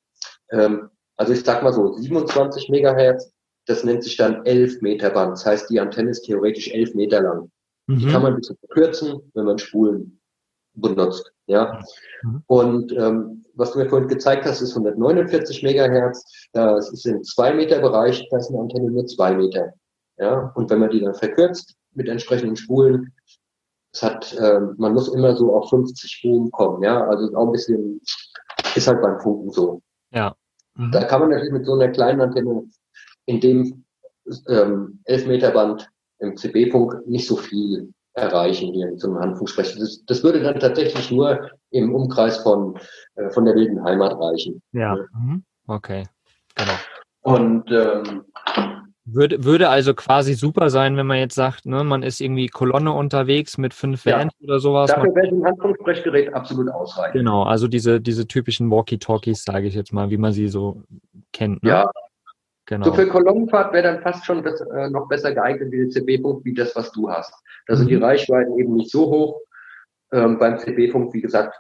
[0.51, 3.33] Ähm, also ich sag mal so, 27 Megahertz,
[3.67, 5.33] das nennt sich dann 11 Meter Band.
[5.33, 7.51] Das heißt, die Antenne ist theoretisch 11 Meter lang.
[7.87, 7.99] Mhm.
[7.99, 10.21] Die kann man ein bisschen verkürzen, wenn man Spulen
[10.75, 11.33] benutzt.
[11.47, 11.81] Ja.
[12.23, 12.43] Mhm.
[12.47, 16.49] Und ähm, was du mir vorhin gezeigt hast, ist 149 Megahertz.
[16.53, 19.73] Das ist im 2 Meter Bereich, da ist eine Antenne nur 2 Meter.
[20.19, 20.53] Ja.
[20.55, 23.13] Und wenn man die dann verkürzt mit entsprechenden Spulen,
[23.95, 26.83] es hat, äh, man muss immer so auf 50 Boom kommen.
[26.83, 27.07] Ja.
[27.07, 28.01] Also auch ein bisschen,
[28.75, 29.81] ist halt beim Funken so.
[30.11, 30.35] Ja.
[30.75, 30.91] Mhm.
[30.91, 32.65] Da kann man natürlich mit so einer kleinen Antenne
[33.27, 33.85] in dem
[34.49, 39.79] ähm, 11 Meter Band im CB-Funk nicht so viel erreichen hier in so einem Handfunksprecher.
[39.79, 42.79] Das, das würde dann tatsächlich nur im Umkreis von,
[43.15, 44.61] äh, von der wilden Heimat reichen.
[44.73, 45.45] Ja, mhm.
[45.67, 46.05] okay,
[46.55, 46.73] genau.
[47.23, 48.25] Und ähm,
[49.05, 52.93] würde, würde also quasi super sein, wenn man jetzt sagt, ne, man ist irgendwie Kolonne
[52.93, 54.19] unterwegs mit fünf ja.
[54.19, 54.91] Vans oder sowas.
[54.91, 57.15] Dafür wäre ein Handfunksprechgerät absolut ausreichend.
[57.15, 60.83] Genau, also diese, diese typischen Walkie-Talkies, sage ich jetzt mal, wie man sie so
[61.33, 61.63] kennt.
[61.63, 61.71] Ne?
[61.71, 61.91] Ja,
[62.67, 62.87] Genau.
[62.87, 66.45] So für Kolonnenfahrt wäre dann fast schon das, äh, noch besser geeignet wie der CB-Punkt,
[66.45, 67.35] wie das, was du hast.
[67.67, 67.91] Da sind mhm.
[67.91, 69.41] die Reichweiten eben nicht so hoch.
[70.13, 71.55] Ähm, beim CB-Punkt, wie gesagt,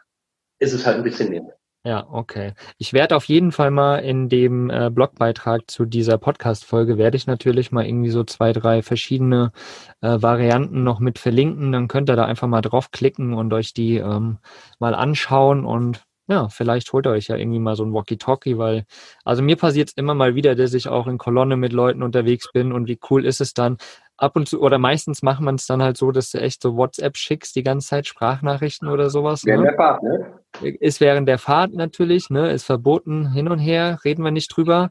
[0.61, 1.45] ist es halt ein bisschen mehr.
[1.87, 2.55] Ja, okay.
[2.79, 7.27] Ich werde auf jeden Fall mal in dem äh, Blogbeitrag zu dieser Podcast-Folge, werde ich
[7.27, 9.53] natürlich mal irgendwie so zwei, drei verschiedene
[10.01, 11.73] äh, Varianten noch mit verlinken.
[11.73, 14.39] Dann könnt ihr da einfach mal draufklicken und euch die ähm,
[14.79, 18.87] mal anschauen und ja, vielleicht holt ihr euch ja irgendwie mal so ein Walkie-Talkie, weil,
[19.27, 22.51] also mir passiert es immer mal wieder, dass ich auch in Kolonne mit Leuten unterwegs
[22.51, 23.77] bin und wie cool ist es dann,
[24.17, 26.77] ab und zu, oder meistens macht man es dann halt so, dass du echt so
[26.77, 29.45] WhatsApp schickst, die ganze Zeit Sprachnachrichten oder sowas.
[29.45, 29.71] Während ne?
[29.71, 30.41] der Fahrt, ne?
[30.81, 32.51] Ist während der Fahrt natürlich, ne?
[32.51, 34.91] Ist verboten hin und her, reden wir nicht drüber.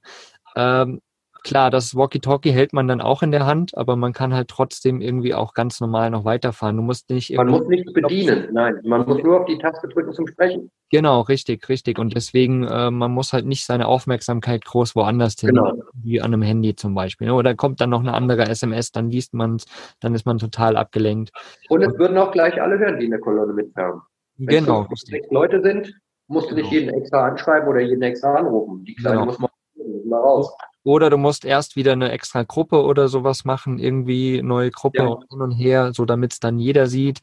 [0.55, 1.01] Ähm,
[1.43, 5.01] Klar, das Walkie-Talkie hält man dann auch in der Hand, aber man kann halt trotzdem
[5.01, 6.77] irgendwie auch ganz normal noch weiterfahren.
[6.77, 8.79] Du musst nicht Man muss nichts bedienen, nein.
[8.83, 10.71] Man muss nur auf die Taste drücken zum Sprechen.
[10.89, 11.99] Genau, richtig, richtig.
[11.99, 15.73] Und deswegen, äh, man muss halt nicht seine Aufmerksamkeit groß woanders hin, genau.
[15.93, 17.27] wie an einem Handy zum Beispiel.
[17.27, 17.33] Ne?
[17.33, 19.65] Oder kommt dann noch eine andere SMS, dann liest man es,
[19.99, 21.31] dann ist man total abgelenkt.
[21.67, 24.01] Und es würden auch gleich alle hören, die in der Kolonne mitfahren.
[24.37, 24.87] Wenn genau.
[24.87, 25.93] Wenn sechs Leute sind,
[26.27, 26.81] musst du nicht genau.
[26.81, 28.85] jeden extra anschreiben oder jeden extra anrufen.
[28.85, 29.25] Die Kleinen genau.
[29.25, 29.49] muss man
[30.05, 30.55] mal raus.
[30.83, 35.17] Oder du musst erst wieder eine extra Gruppe oder sowas machen, irgendwie neue Gruppe ja.
[35.29, 37.21] hin und her, so damit es dann jeder sieht.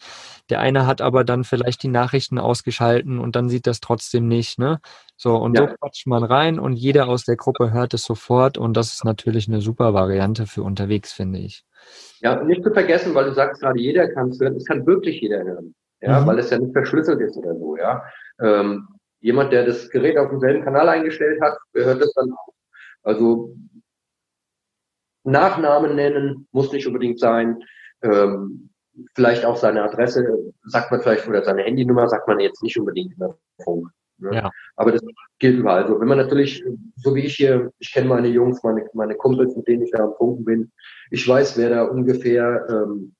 [0.48, 4.58] Der eine hat aber dann vielleicht die Nachrichten ausgeschalten und dann sieht das trotzdem nicht,
[4.58, 4.80] ne?
[5.16, 5.68] So, und ja.
[5.68, 9.04] so quatscht man rein und jeder aus der Gruppe hört es sofort und das ist
[9.04, 11.64] natürlich eine super Variante für unterwegs, finde ich.
[12.20, 15.20] Ja, nicht zu vergessen, weil du sagst gerade, jeder kann es hören, es kann wirklich
[15.20, 15.74] jeder hören.
[16.00, 16.26] Ja, mhm.
[16.26, 18.02] weil es ja nicht verschlüsselt ist oder so, ja.
[18.40, 18.88] Ähm,
[19.20, 22.54] jemand, der das Gerät auf demselben Kanal eingestellt hat, hört es dann auch.
[23.02, 23.56] Also
[25.24, 27.62] Nachnamen nennen muss nicht unbedingt sein.
[28.02, 28.70] Ähm,
[29.14, 33.12] vielleicht auch seine Adresse sagt man vielleicht oder seine Handynummer sagt man jetzt nicht unbedingt
[33.12, 33.88] in der Funk.
[34.18, 34.34] Ne?
[34.34, 34.50] Ja.
[34.76, 35.02] Aber das
[35.38, 35.82] gilt überall.
[35.82, 36.64] Also wenn man natürlich,
[36.96, 40.04] so wie ich hier, ich kenne meine Jungs, meine, meine Kumpels, mit denen ich da
[40.04, 40.72] am Funken bin,
[41.10, 43.14] ich weiß, wer da ungefähr ähm,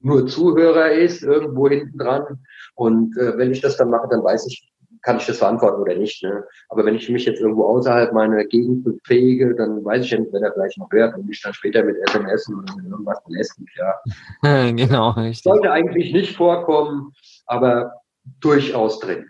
[0.00, 2.44] nur Zuhörer ist, irgendwo hinten dran.
[2.74, 4.70] Und äh, wenn ich das dann mache, dann weiß ich,
[5.04, 6.22] kann ich das verantworten oder nicht.
[6.22, 6.44] Ne?
[6.68, 10.32] Aber wenn ich mich jetzt irgendwo außerhalb meiner Gegend befähige, dann weiß ich ja nicht,
[10.32, 13.70] wer da gleich noch hört und mich dann später mit SMS oder mit irgendwas belästigt,
[13.76, 14.70] ja.
[14.72, 15.42] genau, richtig.
[15.42, 17.12] Sollte eigentlich nicht vorkommen,
[17.46, 17.92] aber
[18.40, 19.28] durchaus drin.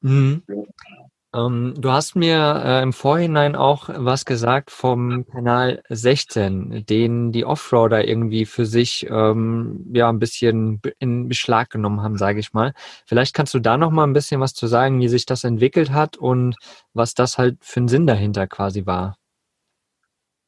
[0.00, 0.42] Mhm.
[0.48, 1.07] Ja.
[1.38, 7.44] Ähm, du hast mir äh, im Vorhinein auch was gesagt vom Kanal 16, den die
[7.44, 12.72] Offroader irgendwie für sich ähm, ja ein bisschen in Beschlag genommen haben, sage ich mal.
[13.06, 15.92] Vielleicht kannst du da noch mal ein bisschen was zu sagen, wie sich das entwickelt
[15.92, 16.56] hat und
[16.94, 19.16] was das halt für einen Sinn dahinter quasi war.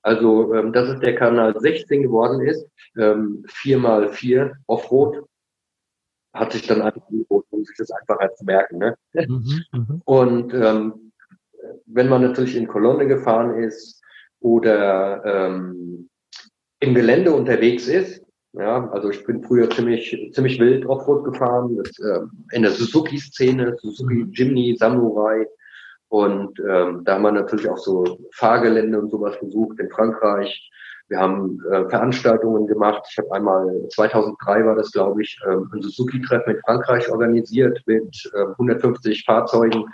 [0.02, 5.24] Also, ähm, dass es der Kanal 16 geworden ist, ähm, 4x4 Offroad,
[6.32, 8.78] hat sich dann einfach angeboten, um sich das einfacher zu merken.
[8.78, 8.96] Ne?
[9.14, 11.12] Mhm, mhm, und ähm,
[11.86, 14.00] wenn man natürlich in Kolonne gefahren ist
[14.40, 16.08] oder ähm,
[16.80, 21.90] im Gelände unterwegs ist, ja, also ich bin früher ziemlich ziemlich wild Offroad gefahren, das,
[21.98, 22.20] äh,
[22.52, 24.32] in der Suzuki-Szene, Suzuki mhm.
[24.32, 25.46] Jimny, Samurai.
[26.08, 30.70] Und ähm, da haben wir natürlich auch so Fahrgelände und sowas besucht in Frankreich.
[31.10, 33.02] Wir haben äh, Veranstaltungen gemacht.
[33.10, 38.30] Ich habe einmal 2003 war das, glaube ich, ähm, ein Suzuki-Treffen in Frankreich organisiert mit
[38.32, 39.86] äh, 150 Fahrzeugen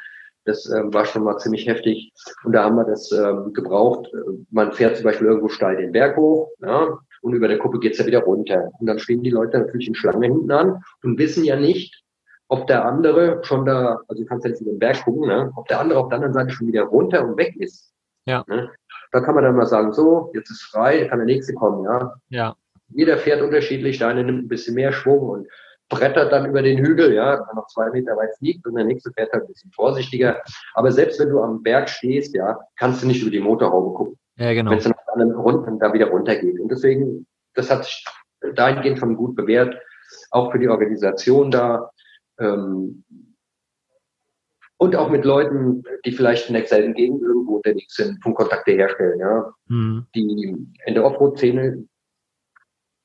[0.45, 2.13] Das ähm, war schon mal ziemlich heftig.
[2.45, 4.09] Und da haben wir das ähm, gebraucht.
[4.51, 7.99] Man fährt zum Beispiel irgendwo steil den Berg hoch, ja, und über der Kuppe geht's
[7.99, 8.71] ja wieder runter.
[8.79, 12.05] Und dann stehen die Leute natürlich in Schlange hinten an und wissen ja nicht,
[12.49, 15.67] ob der andere schon da, also du kannst jetzt über den Berg gucken, ne, ob
[15.67, 17.93] der andere auf der anderen Seite schon wieder runter und weg ist.
[18.27, 18.45] Ja.
[18.49, 18.71] Ne?
[19.17, 22.13] Da kann man dann mal sagen, so, jetzt ist frei, kann der nächste kommen, ja.
[22.29, 22.55] Ja.
[22.89, 25.49] Jeder fährt unterschiedlich, der eine nimmt ein bisschen mehr Schwung und
[25.89, 29.11] brettert dann über den Hügel, ja, dann noch zwei Meter weit fliegt und der nächste
[29.13, 30.43] fährt halt ein bisschen vorsichtiger.
[30.75, 34.19] Aber selbst wenn du am Berg stehst, ja, kannst du nicht über die Motorhaube gucken.
[34.37, 34.73] Ja, genau.
[34.73, 36.61] Wenn es dann einem Grund da wieder runtergeht.
[36.61, 38.05] Und deswegen, das hat sich
[38.55, 39.81] dahingehend schon gut bewährt,
[40.31, 41.91] auch für die Organisation da.
[42.39, 43.03] Ähm,
[44.79, 49.53] und auch mit Leuten, die vielleicht in derselben Gegend irgendwo unterwegs sind, Funkkontakte herstellen, ja.
[49.69, 50.07] Mhm.
[50.15, 51.87] Die in der Offroad-Szene,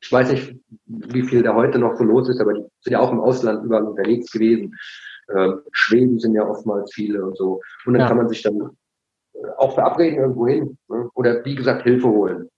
[0.02, 0.56] ich weiß nicht,
[0.86, 3.64] wie viel da heute noch so los ist, aber die sind ja auch im Ausland
[3.64, 4.76] überall unterwegs gewesen.
[5.36, 7.62] Ähm, Schweden sind ja oftmals viele und so.
[7.86, 8.08] Und dann Ja.
[8.08, 8.72] kann man sich dann
[9.58, 10.78] auch verabreden irgendwo hin.
[10.90, 11.10] Ne?
[11.14, 12.50] Oder wie gesagt, Hilfe holen.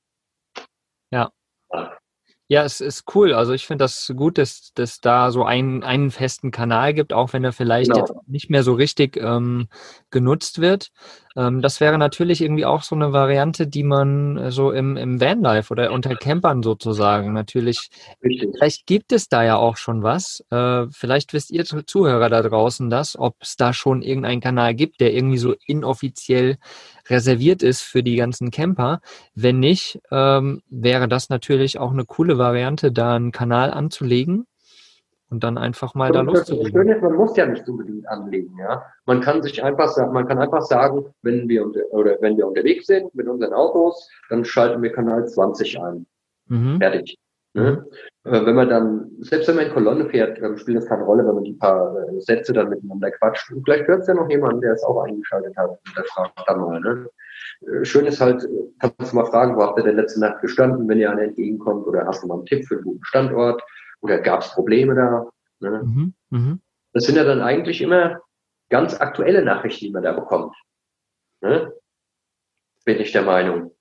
[2.54, 3.34] Ja, es ist cool.
[3.34, 7.34] Also ich finde das gut, dass dass da so einen, einen festen Kanal gibt, auch
[7.34, 8.06] wenn er vielleicht Genau.
[8.06, 9.70] jetzt nicht mehr so richtig ähm,
[10.12, 10.92] genutzt wird.
[11.36, 15.20] Ähm, das wäre natürlich irgendwie auch so eine Variante, die man äh, so im, im
[15.22, 17.90] Vanlife oder unter Campern sozusagen natürlich
[18.24, 18.50] Richtig.
[18.56, 20.44] Vielleicht gibt es da ja auch schon was.
[20.52, 24.76] Äh, vielleicht wisst ihr Zu- Zuhörer da draußen das, ob es da schon irgendeinen Kanal
[24.76, 26.58] gibt, der irgendwie so inoffiziell
[27.10, 29.02] reserviert ist für die ganzen Camper.
[29.36, 34.46] Wenn nicht, ähm, wäre das natürlich auch eine coole Variante, da einen Kanal anzulegen
[35.34, 36.72] und dann einfach mal da Und das loszulegen.
[36.72, 38.84] Schöne ist, man muss ja nicht unbedingt anlegen, ja.
[39.06, 42.48] Man kann sich einfach sagen, man kann einfach sagen, wenn wir unter, oder wenn wir
[42.48, 46.06] unterwegs sind mit unseren Autos, dann schalten wir Kanal 20 ein.
[46.48, 46.78] Mhm.
[46.80, 47.18] Fertig.
[47.56, 47.78] Äh,
[48.24, 51.36] wenn man dann, selbst wenn man in Kolonne fährt, ähm, spielt das keine Rolle, wenn
[51.36, 53.52] man die paar äh, Sätze dann miteinander quatscht.
[53.52, 55.70] Und vielleicht hört es ja noch jemand, der es auch eingeschaltet hat.
[55.70, 56.80] Und der fragt dann mal.
[56.80, 57.08] Ne?
[57.62, 58.48] Äh, Schön ist halt,
[58.80, 61.86] kannst du mal fragen, wo habt ihr denn letzte Nacht gestanden, wenn ihr einer entgegenkommt?
[61.86, 63.62] Oder hast du mal einen Tipp für einen guten Standort?
[64.04, 65.28] Oder gab es Probleme da?
[65.60, 65.82] Ne?
[65.84, 66.14] Mhm.
[66.30, 66.62] Mhm.
[66.92, 68.22] Das sind ja dann eigentlich immer
[68.70, 70.56] ganz aktuelle Nachrichten, die man da bekommt.
[71.42, 71.74] Ne?
[72.86, 73.72] Bin ich der Meinung.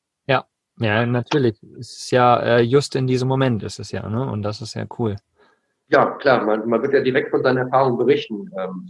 [0.78, 1.62] Ja, natürlich.
[1.78, 4.24] Es ist ja äh, just in diesem Moment ist es ja, ne?
[4.28, 5.16] Und das ist ja cool.
[5.88, 8.50] Ja, klar, man, man wird ja direkt von seinen Erfahrungen berichten.
[8.58, 8.88] Ähm,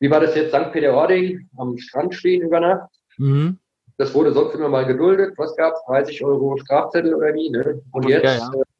[0.00, 0.72] wie war das jetzt St.
[0.72, 2.88] Peter-Ording am Strand stehen über Nacht?
[3.18, 3.58] Mhm.
[3.98, 5.34] Das wurde sonst immer mal geduldet.
[5.36, 5.78] Was gab's?
[5.86, 7.50] 30 Euro Strafzettel oder wie?
[7.50, 7.82] Ne?
[7.92, 8.30] Und Ja, jetzt ja.
[8.30, 8.71] äh, bist du-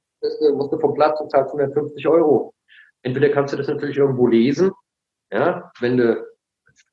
[0.54, 2.54] musst du vom Platz und zahlst 150 Euro.
[3.02, 4.70] Entweder kannst du das natürlich irgendwo lesen,
[5.32, 6.24] ja, wenn du,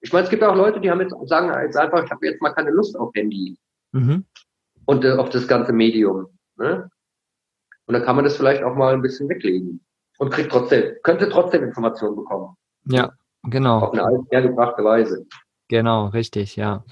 [0.01, 2.41] ich meine, es gibt auch Leute, die haben jetzt sagen jetzt einfach, ich habe jetzt
[2.41, 3.57] mal keine Lust auf Handy
[3.91, 4.23] Mhm.
[4.85, 6.27] und äh, auf das ganze Medium.
[6.57, 6.89] Ne?
[7.87, 9.83] Und dann kann man das vielleicht auch mal ein bisschen weglegen
[10.19, 12.55] und kriegt trotzdem, könnte trotzdem Informationen bekommen.
[12.85, 13.11] Ja,
[13.43, 13.79] genau.
[13.79, 15.25] Auf eine althergebrachte Weise.
[15.69, 16.83] Genau, richtig, ja.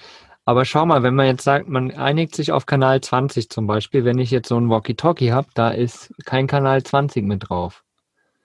[0.47, 4.05] Aber schau mal, wenn man jetzt sagt, man einigt sich auf Kanal 20 zum Beispiel,
[4.05, 7.83] wenn ich jetzt so ein Walkie-Talkie habe, da ist kein Kanal 20 mit drauf.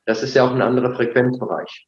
[0.05, 1.87] Das ist ja auch ein anderer Frequenzbereich.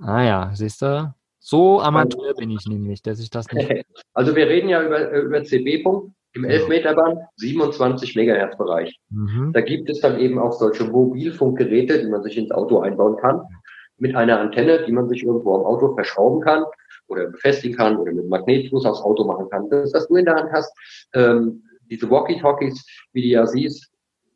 [0.00, 1.12] Ah ja, siehst du?
[1.40, 3.68] So Amateur bin ich nämlich, dass ich das nicht.
[4.14, 6.60] Also wir reden ja über, über CB-Punkt im Ja.
[6.60, 8.96] 11-Meter-Band, 27 Megahertz-Bereich.
[9.10, 9.50] Mhm.
[9.52, 13.42] Da gibt es dann eben auch solche Mobilfunkgeräte, die man sich ins Auto einbauen kann,
[13.98, 16.62] mit einer Antenne, die man sich irgendwo am Auto verschrauben kann
[17.08, 19.68] oder befestigen kann oder mit einem Magnetfuß aufs Auto machen kann.
[19.70, 20.72] Das, was du in der Hand hast,
[21.14, 23.90] ähm, diese Walkie-Talkies, wie du ja siehst,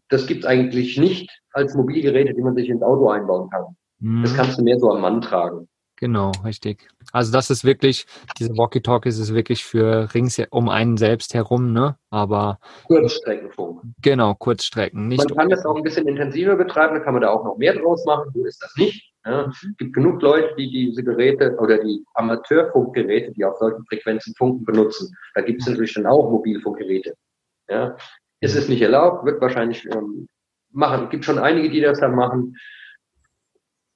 [0.08, 3.76] das gibt's eigentlich nicht als Mobilgeräte, die man sich ins Auto einbauen kann.
[4.22, 4.36] Das Mhm.
[4.36, 5.68] kannst du mehr so am Mann tragen.
[5.96, 6.88] Genau, richtig.
[7.12, 8.06] Also das ist wirklich,
[8.38, 11.96] diese Walkie-Talkies ist wirklich für rings um einen selbst herum, ne?
[12.08, 13.82] Aber Kurzstreckenfunk.
[14.00, 15.18] genau, Kurzstrecken, nicht.
[15.18, 17.74] Man kann das auch ein bisschen intensiver betreiben, dann kann man da auch noch mehr
[17.74, 18.30] draus machen.
[18.34, 19.09] So ist das nicht.
[19.24, 19.46] Ja.
[19.46, 19.50] Mhm.
[19.50, 24.64] Es gibt genug Leute, die diese Geräte oder die Amateurfunkgeräte, die auf solchen Frequenzen funken,
[24.64, 25.14] benutzen.
[25.34, 27.14] Da gibt es natürlich dann auch Mobilfunkgeräte.
[27.68, 27.96] Ja.
[28.40, 30.26] Ist es nicht erlaubt, wird wahrscheinlich ähm,
[30.70, 31.04] machen.
[31.04, 32.56] Es gibt schon einige, die das dann machen.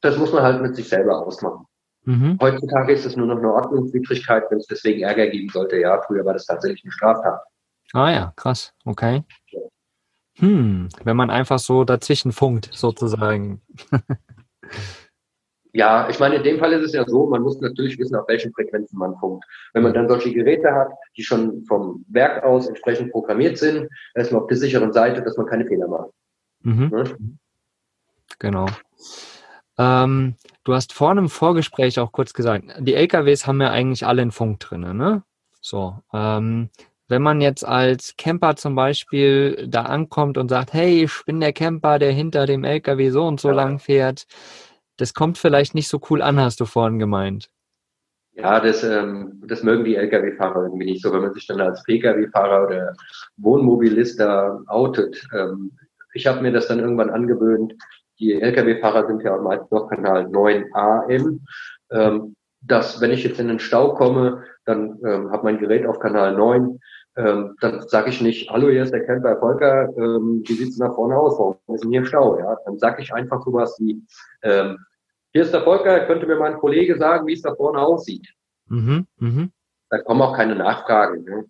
[0.02, 1.64] Das muss man halt mit sich selber ausmachen.
[2.04, 2.36] Mhm.
[2.42, 5.78] Heutzutage ist es nur noch eine Ordnungswidrigkeit, wenn es deswegen Ärger geben sollte.
[5.78, 7.40] Ja, früher war das tatsächlich eine Straftat.
[7.94, 9.24] Ah ja, krass, okay.
[10.36, 13.62] Hm, wenn man einfach so dazwischen funkt, sozusagen.
[15.76, 18.28] Ja, ich meine, in dem Fall ist es ja so, man muss natürlich wissen, auf
[18.28, 19.44] welchen Frequenzen man funkt.
[19.72, 24.24] Wenn man dann solche Geräte hat, die schon vom Werk aus entsprechend programmiert sind, dann
[24.24, 26.10] ist man auf der sicheren Seite, dass man keine Fehler macht.
[26.62, 26.90] Mhm.
[26.90, 27.04] Ne?
[28.38, 28.66] Genau.
[29.76, 34.22] Ähm, du hast vorhin im Vorgespräch auch kurz gesagt, die LKWs haben ja eigentlich alle
[34.22, 35.24] einen Funk drinne, ne?
[35.60, 35.98] So.
[36.12, 36.70] Ähm,
[37.08, 41.52] wenn man jetzt als Camper zum Beispiel da ankommt und sagt, hey, ich bin der
[41.52, 43.54] Camper, der hinter dem LKW so und so Ja.
[43.54, 44.26] lang fährt,
[44.96, 47.50] das kommt vielleicht nicht so cool an, hast du vorhin gemeint.
[48.32, 51.82] Ja, das, ähm, das mögen die Lkw-Fahrer irgendwie nicht so, wenn man sich dann als
[51.84, 52.96] Pkw-Fahrer oder
[53.36, 55.24] Wohnmobilist da outet.
[55.32, 55.72] Ähm,
[56.14, 57.74] ich habe mir das dann irgendwann angewöhnt.
[58.18, 61.46] Die Lkw-Fahrer sind ja meist noch Kanal 9 AM.
[61.92, 62.34] Ähm,
[62.66, 66.34] dass, wenn ich jetzt in den Stau komme, dann ähm, habe mein Gerät auf Kanal
[66.34, 66.80] 9,
[67.16, 70.94] ähm, dann sage ich nicht, hallo, hier ist der Camper Volker, ähm, wie sieht's nach
[70.94, 71.38] vorne aus?
[71.38, 72.38] Warum ist denn hier Stau?
[72.38, 74.02] Ja, dann sage ich einfach sowas wie,
[74.42, 74.78] ähm,
[75.32, 78.28] hier ist der Volker, könnte mir mein Kollege sagen, wie es da vorne aussieht.
[78.66, 79.48] Mhm, mh.
[79.90, 81.24] Da kommen auch keine Nachfragen.
[81.24, 81.44] Ne?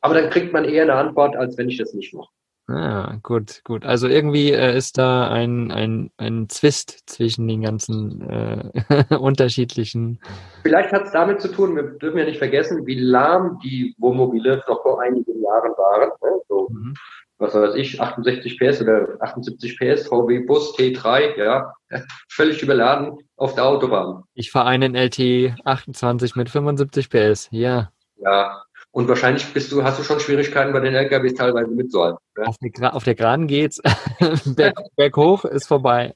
[0.00, 2.30] Aber dann kriegt man eher eine Antwort, als wenn ich das nicht mache.
[2.68, 3.84] Ah, gut, gut.
[3.84, 10.18] Also irgendwie äh, ist da ein, ein, ein Zwist zwischen den ganzen äh, unterschiedlichen.
[10.62, 14.64] Vielleicht hat es damit zu tun, wir dürfen ja nicht vergessen, wie lahm die Wohnmobile
[14.66, 16.10] noch vor einigen Jahren waren.
[16.20, 16.40] Ne?
[16.48, 16.94] So, mhm.
[17.38, 21.72] was weiß ich, 68 PS oder 78 PS, VW Bus T3, ja,
[22.28, 24.24] völlig überladen auf der Autobahn.
[24.34, 27.92] Ich fahre einen LT 28 mit 75 PS, ja.
[28.16, 28.62] Ja,
[28.96, 32.18] und wahrscheinlich bist du, hast du schon Schwierigkeiten bei den LKWs teilweise mitzuhalten.
[32.34, 32.46] Ne?
[32.46, 33.78] Auf, der, auf der Geraden geht's.
[34.56, 36.14] Berg, berghoch ist vorbei.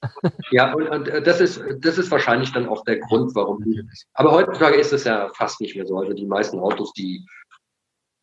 [0.50, 3.62] Ja, und, und, äh, das ist, das ist wahrscheinlich dann auch der Grund, warum.
[4.14, 5.98] Aber heutzutage ist es ja fast nicht mehr so.
[5.98, 7.26] Also die meisten Autos, die,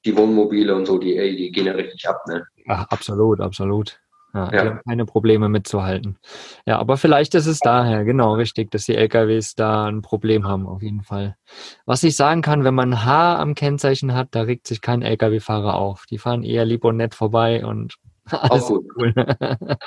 [0.04, 2.44] die Wohnmobile und so, die, ey, die gehen ja richtig ab, ne?
[2.68, 4.00] Ach, absolut, absolut.
[4.34, 4.82] Ja, ja.
[4.88, 6.18] keine Probleme mitzuhalten.
[6.66, 10.68] Ja, aber vielleicht ist es daher, genau, richtig, dass die LKWs da ein Problem haben,
[10.68, 11.38] auf jeden Fall.
[11.86, 15.76] Was ich sagen kann, wenn man H am Kennzeichen hat, da regt sich kein LKW-Fahrer
[15.76, 16.06] auf.
[16.06, 17.96] Die fahren eher lieb und nett vorbei und
[18.30, 18.86] alles Auch gut.
[18.98, 19.14] cool.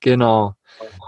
[0.00, 0.54] genau.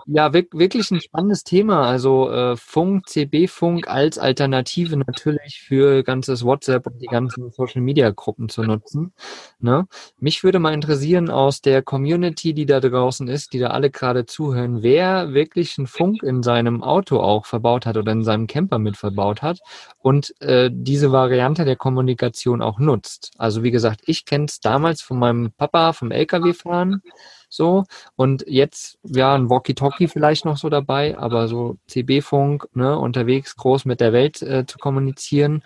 [0.07, 1.87] Ja, wirklich ein spannendes Thema.
[1.87, 8.63] Also äh, Funk, CB-Funk als Alternative natürlich für ganzes WhatsApp und die ganzen Social-Media-Gruppen zu
[8.63, 9.13] nutzen.
[9.61, 9.87] Ne?
[10.19, 14.25] Mich würde mal interessieren aus der Community, die da draußen ist, die da alle gerade
[14.25, 18.79] zuhören, wer wirklich einen Funk in seinem Auto auch verbaut hat oder in seinem Camper
[18.79, 19.61] mit verbaut hat
[19.99, 23.33] und äh, diese Variante der Kommunikation auch nutzt.
[23.37, 27.03] Also wie gesagt, ich kenne es damals von meinem Papa vom LKW-Fahren
[27.49, 27.85] so.
[28.17, 33.85] Und jetzt, ja, ein Walkie-Talkie vielleicht noch so dabei, aber so CB-Funk, ne, unterwegs groß
[33.85, 35.63] mit der Welt äh, zu kommunizieren.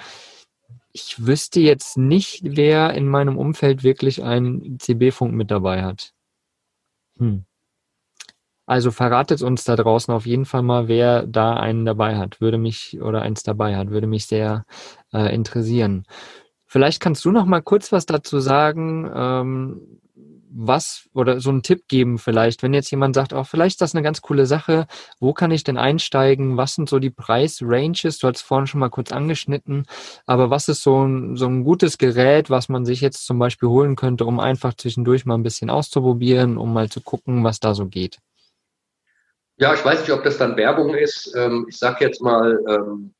[0.92, 6.12] Ich wüsste jetzt nicht, wer in meinem Umfeld wirklich einen CB-Funk mit dabei hat.
[7.18, 7.44] Hm.
[8.66, 12.40] Also verratet uns da draußen auf jeden Fall mal, wer da einen dabei hat.
[12.40, 14.64] Würde mich oder eins dabei hat, würde mich sehr
[15.12, 16.06] äh, interessieren.
[16.66, 20.00] Vielleicht kannst du noch mal kurz was dazu sagen, ähm,
[20.54, 23.80] was oder so einen Tipp geben vielleicht, wenn jetzt jemand sagt, auch oh, vielleicht ist
[23.80, 24.86] das eine ganz coole Sache,
[25.20, 28.90] wo kann ich denn einsteigen, was sind so die Preisranges, du hast vorhin schon mal
[28.90, 29.86] kurz angeschnitten,
[30.26, 33.68] aber was ist so ein, so ein gutes Gerät, was man sich jetzt zum Beispiel
[33.68, 37.74] holen könnte, um einfach zwischendurch mal ein bisschen auszuprobieren, um mal zu gucken, was da
[37.74, 38.18] so geht?
[39.56, 41.34] Ja, ich weiß nicht, ob das dann Werbung ist.
[41.36, 43.14] Ähm, ich sag jetzt mal ähm,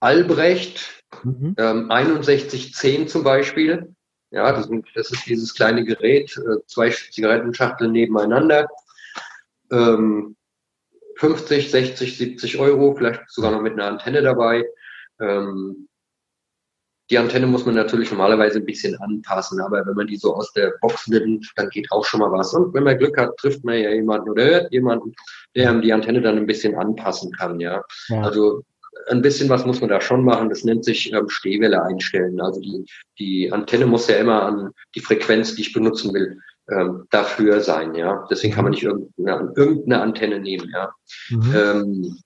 [0.00, 1.54] Albrecht mhm.
[1.56, 3.94] 6110 ähm, zum Beispiel.
[4.30, 8.68] Ja, das, das ist dieses kleine Gerät, äh, zwei Zigarettenschachteln nebeneinander.
[9.70, 10.36] Ähm,
[11.16, 14.64] 50, 60, 70 Euro, vielleicht sogar noch mit einer Antenne dabei.
[15.20, 15.88] Ähm,
[17.10, 20.52] die Antenne muss man natürlich normalerweise ein bisschen anpassen, aber wenn man die so aus
[20.52, 22.52] der Box nimmt, dann geht auch schon mal was.
[22.52, 25.14] Und wenn man Glück hat, trifft man ja jemanden oder hört jemanden,
[25.56, 27.82] der die Antenne dann ein bisschen anpassen kann, ja.
[28.08, 28.20] ja.
[28.20, 28.62] Also
[29.08, 30.48] ein bisschen was muss man da schon machen.
[30.48, 32.40] Das nennt sich ähm, Stehwelle einstellen.
[32.40, 32.84] Also die,
[33.18, 36.40] die Antenne muss ja immer an die Frequenz, die ich benutzen will,
[36.70, 37.94] ähm, dafür sein.
[37.94, 40.70] Ja, deswegen kann man nicht irgendeine, irgendeine Antenne nehmen.
[40.72, 40.92] Ja.
[41.30, 41.54] Mhm.
[41.54, 42.18] Ähm,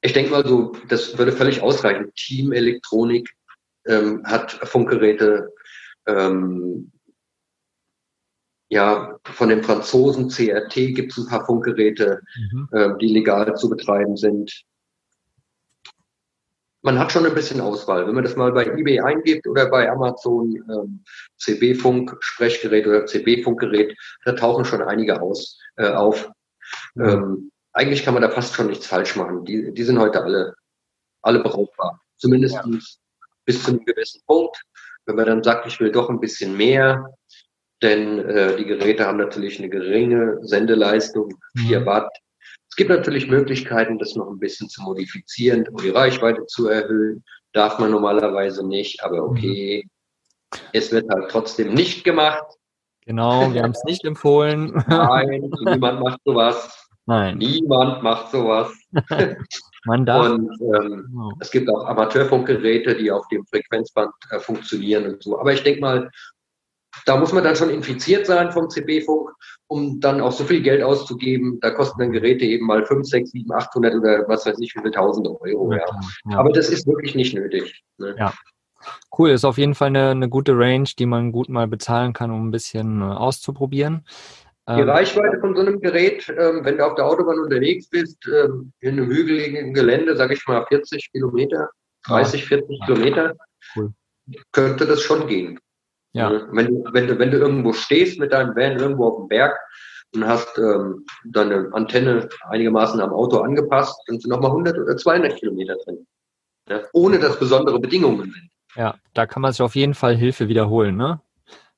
[0.00, 2.12] ich denke mal so, das würde völlig ausreichen.
[2.14, 3.30] Team Elektronik
[3.86, 5.52] ähm, hat Funkgeräte.
[6.06, 6.92] Ähm,
[8.70, 12.68] ja, von den Franzosen CRT gibt es ein paar Funkgeräte, mhm.
[12.72, 14.66] äh, die legal zu betreiben sind
[16.82, 18.06] man hat schon ein bisschen Auswahl.
[18.06, 21.04] Wenn man das mal bei eBay eingibt oder bei Amazon ähm,
[21.38, 26.30] CB-Funk-Sprechgerät oder CB-Funkgerät, da tauchen schon einige aus, äh, auf.
[26.96, 29.44] Ähm, eigentlich kann man da fast schon nichts falsch machen.
[29.44, 30.54] Die, die sind heute alle,
[31.22, 32.00] alle brauchbar.
[32.16, 32.64] Zumindest ja.
[33.44, 34.60] bis zu einem gewissen Punkt.
[35.06, 37.14] Wenn man dann sagt, ich will doch ein bisschen mehr,
[37.82, 41.86] denn äh, die Geräte haben natürlich eine geringe Sendeleistung, 4 mhm.
[41.86, 42.18] Watt,
[42.78, 47.22] gibt natürlich Möglichkeiten, das noch ein bisschen zu modifizieren, um die Reichweite zu erhöhen.
[47.52, 49.84] Darf man normalerweise nicht, aber okay.
[49.84, 49.90] Mhm.
[50.72, 52.44] Es wird halt trotzdem nicht gemacht.
[53.04, 54.82] Genau, wir haben es nicht empfohlen.
[54.88, 56.86] Nein, niemand macht sowas.
[57.04, 57.38] Nein.
[57.38, 58.70] Niemand macht sowas.
[59.84, 60.28] Man darf.
[60.28, 61.32] Und ähm, genau.
[61.40, 65.38] es gibt auch Amateurfunkgeräte, die auf dem Frequenzband äh, funktionieren und so.
[65.38, 66.10] Aber ich denke mal,
[67.06, 69.30] da muss man dann schon infiziert sein vom CB-Funk,
[69.66, 71.58] um dann auch so viel Geld auszugeben.
[71.60, 74.80] Da kosten dann Geräte eben mal 5, 6, 7, 800 oder was weiß ich, wie
[74.80, 75.72] viel tausende Euro.
[75.72, 75.84] Ja.
[76.30, 76.38] ja.
[76.38, 77.82] Aber das ist wirklich nicht nötig.
[77.98, 78.14] Ne?
[78.18, 78.32] Ja.
[79.16, 82.30] Cool, ist auf jeden Fall eine, eine gute Range, die man gut mal bezahlen kann,
[82.30, 84.04] um ein bisschen äh, auszuprobieren.
[84.68, 88.18] Die ähm, Reichweite von so einem Gerät, ähm, wenn du auf der Autobahn unterwegs bist,
[88.26, 91.70] ähm, in einem hügeligen Gelände, sage ich mal 40 Kilometer,
[92.06, 92.86] 30, 40 ja.
[92.86, 93.36] Kilometer,
[93.76, 93.92] cool.
[94.52, 95.58] könnte das schon gehen.
[96.12, 96.30] Ja.
[96.30, 96.48] Ne?
[96.52, 99.58] Wenn, du, wenn, du, wenn du irgendwo stehst mit deinem Van irgendwo auf dem Berg
[100.14, 105.36] und hast ähm, deine Antenne einigermaßen am Auto angepasst, dann sind nochmal 100 oder 200
[105.36, 106.06] Kilometer drin.
[106.68, 106.82] Ja?
[106.92, 108.50] Ohne dass besondere Bedingungen sind.
[108.76, 111.20] Ja, da kann man sich auf jeden Fall Hilfe wiederholen, ne?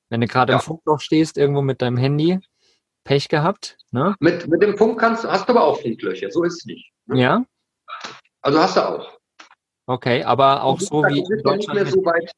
[0.09, 0.59] Wenn du gerade ja.
[0.59, 2.39] im Funkloch stehst, irgendwo mit deinem Handy,
[3.03, 4.15] Pech gehabt, ne?
[4.19, 6.91] Mit, mit dem Funk kannst, hast du aber auch Funklöcher, so ist es nicht.
[7.05, 7.21] Ne?
[7.21, 7.45] Ja?
[8.41, 9.17] Also hast du auch.
[9.87, 11.89] Okay, aber auch so wie in Deutschland.
[11.89, 12.31] So weit,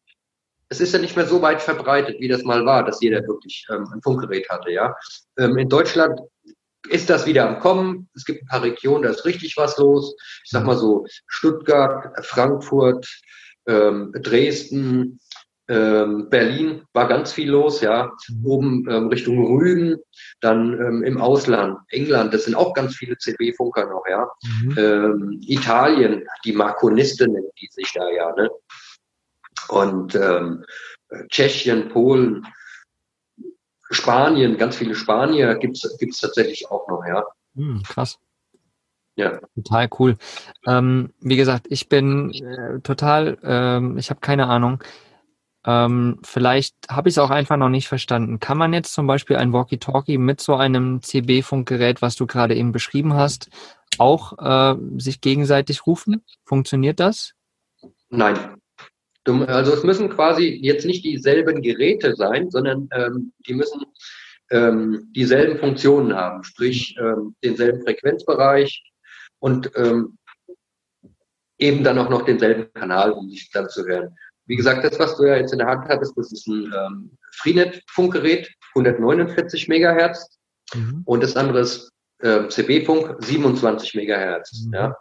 [0.69, 3.65] es ist ja nicht mehr so weit verbreitet, wie das mal war, dass jeder wirklich
[3.69, 4.95] ähm, ein Funkgerät hatte, ja.
[5.37, 6.19] Ähm, in Deutschland
[6.89, 8.09] ist das wieder am Kommen.
[8.15, 10.15] Es gibt ein paar Regionen, da ist richtig was los.
[10.43, 13.07] Ich sag mal so Stuttgart, Frankfurt,
[13.67, 15.19] ähm, Dresden,
[15.69, 18.11] ähm, Berlin war ganz viel los, ja.
[18.43, 19.97] Oben ähm, Richtung Rügen,
[20.41, 24.29] dann ähm, im Ausland, England, das sind auch ganz viele CB-Funker noch, ja.
[24.43, 24.77] Mhm.
[24.77, 28.49] Ähm, Italien, die Markonisten nennen die sich da ja, ne?
[29.69, 30.65] Und ähm,
[31.29, 32.45] Tschechien, Polen,
[33.89, 37.23] Spanien, ganz viele Spanier gibt's gibt's tatsächlich auch noch, ja.
[37.53, 38.17] Mhm, krass.
[39.15, 39.39] Ja.
[39.55, 40.17] Total cool.
[40.65, 44.83] Ähm, wie gesagt, ich bin äh, total, ähm, ich habe keine Ahnung.
[45.65, 48.39] Ähm, vielleicht habe ich es auch einfach noch nicht verstanden.
[48.39, 52.71] Kann man jetzt zum Beispiel ein Walkie-Talkie mit so einem CB-Funkgerät, was du gerade eben
[52.71, 53.49] beschrieben hast,
[53.97, 56.23] auch äh, sich gegenseitig rufen?
[56.43, 57.33] Funktioniert das?
[58.09, 58.57] Nein.
[59.25, 63.81] Du, also es müssen quasi jetzt nicht dieselben Geräte sein, sondern ähm, die müssen
[64.51, 68.83] ähm, dieselben Funktionen haben, sprich ähm, denselben Frequenzbereich
[69.39, 70.17] und ähm,
[71.57, 74.15] eben dann auch noch denselben Kanal, um sich dann zu hören.
[74.45, 77.17] Wie gesagt, das, was du ja jetzt in der Hand hattest, das ist ein ähm,
[77.37, 80.37] Freenet-Funkgerät, 149 Megahertz.
[80.73, 81.03] Mhm.
[81.05, 84.65] Und das andere ist äh, CB-Funk, 27 Megahertz.
[84.65, 84.73] Mhm.
[84.73, 84.95] Ja.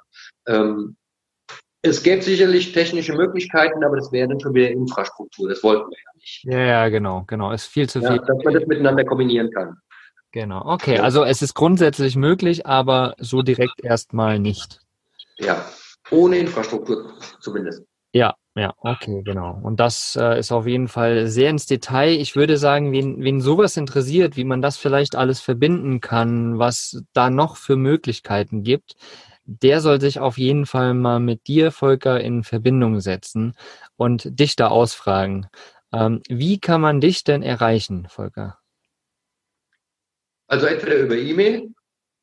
[1.82, 5.48] Es gäbe sicherlich technische Möglichkeiten, aber das wäre dann schon wieder Infrastruktur.
[5.48, 6.44] Das wollten wir ja nicht.
[6.44, 7.50] Ja, ja, genau, genau.
[7.50, 8.16] Ist viel zu viel.
[8.16, 9.76] Ja, dass man das miteinander kombinieren kann.
[10.30, 10.98] Genau, okay.
[10.98, 14.80] Also es ist grundsätzlich möglich, aber so direkt erstmal nicht.
[15.38, 15.64] Ja,
[16.10, 17.82] ohne Infrastruktur zumindest.
[18.12, 19.58] Ja, ja, okay, genau.
[19.62, 22.12] Und das äh, ist auf jeden Fall sehr ins Detail.
[22.12, 27.02] Ich würde sagen, wen, wen sowas interessiert, wie man das vielleicht alles verbinden kann, was
[27.14, 28.94] da noch für Möglichkeiten gibt,
[29.44, 33.54] der soll sich auf jeden Fall mal mit dir, Volker, in Verbindung setzen
[33.96, 35.48] und dich da ausfragen.
[35.92, 38.58] Ähm, wie kann man dich denn erreichen, Volker?
[40.46, 41.70] Also entweder über E-Mail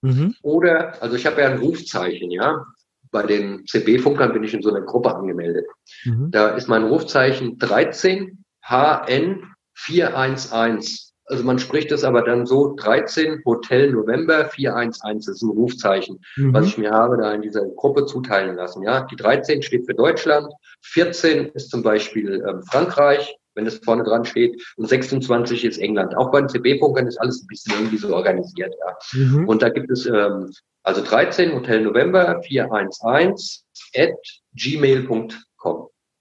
[0.02, 0.36] mhm.
[0.42, 2.66] oder, also ich habe ja ein Rufzeichen, ja
[3.12, 5.66] bei den CB-Funkern bin ich in so einer Gruppe angemeldet.
[6.06, 6.32] Mhm.
[6.32, 9.44] Da ist mein Rufzeichen 13 HN
[9.74, 11.09] 411.
[11.30, 16.20] Also man spricht es aber dann so 13 Hotel November 411 das ist ein Rufzeichen,
[16.36, 16.54] mhm.
[16.54, 18.82] was ich mir habe da in dieser Gruppe zuteilen lassen.
[18.84, 20.52] Ja, die 13 steht für Deutschland,
[20.82, 26.18] 14 ist zum Beispiel ähm, Frankreich, wenn es vorne dran steht, und 26 ist England.
[26.18, 28.74] Auch bei den CB-Punkern ist alles ein bisschen irgendwie so organisiert.
[28.80, 29.20] Ja.
[29.20, 29.48] Mhm.
[29.48, 30.52] Und da gibt es ähm,
[30.84, 33.62] also 13 Hotel November 411
[33.96, 34.16] at
[34.56, 35.30] gmail.com.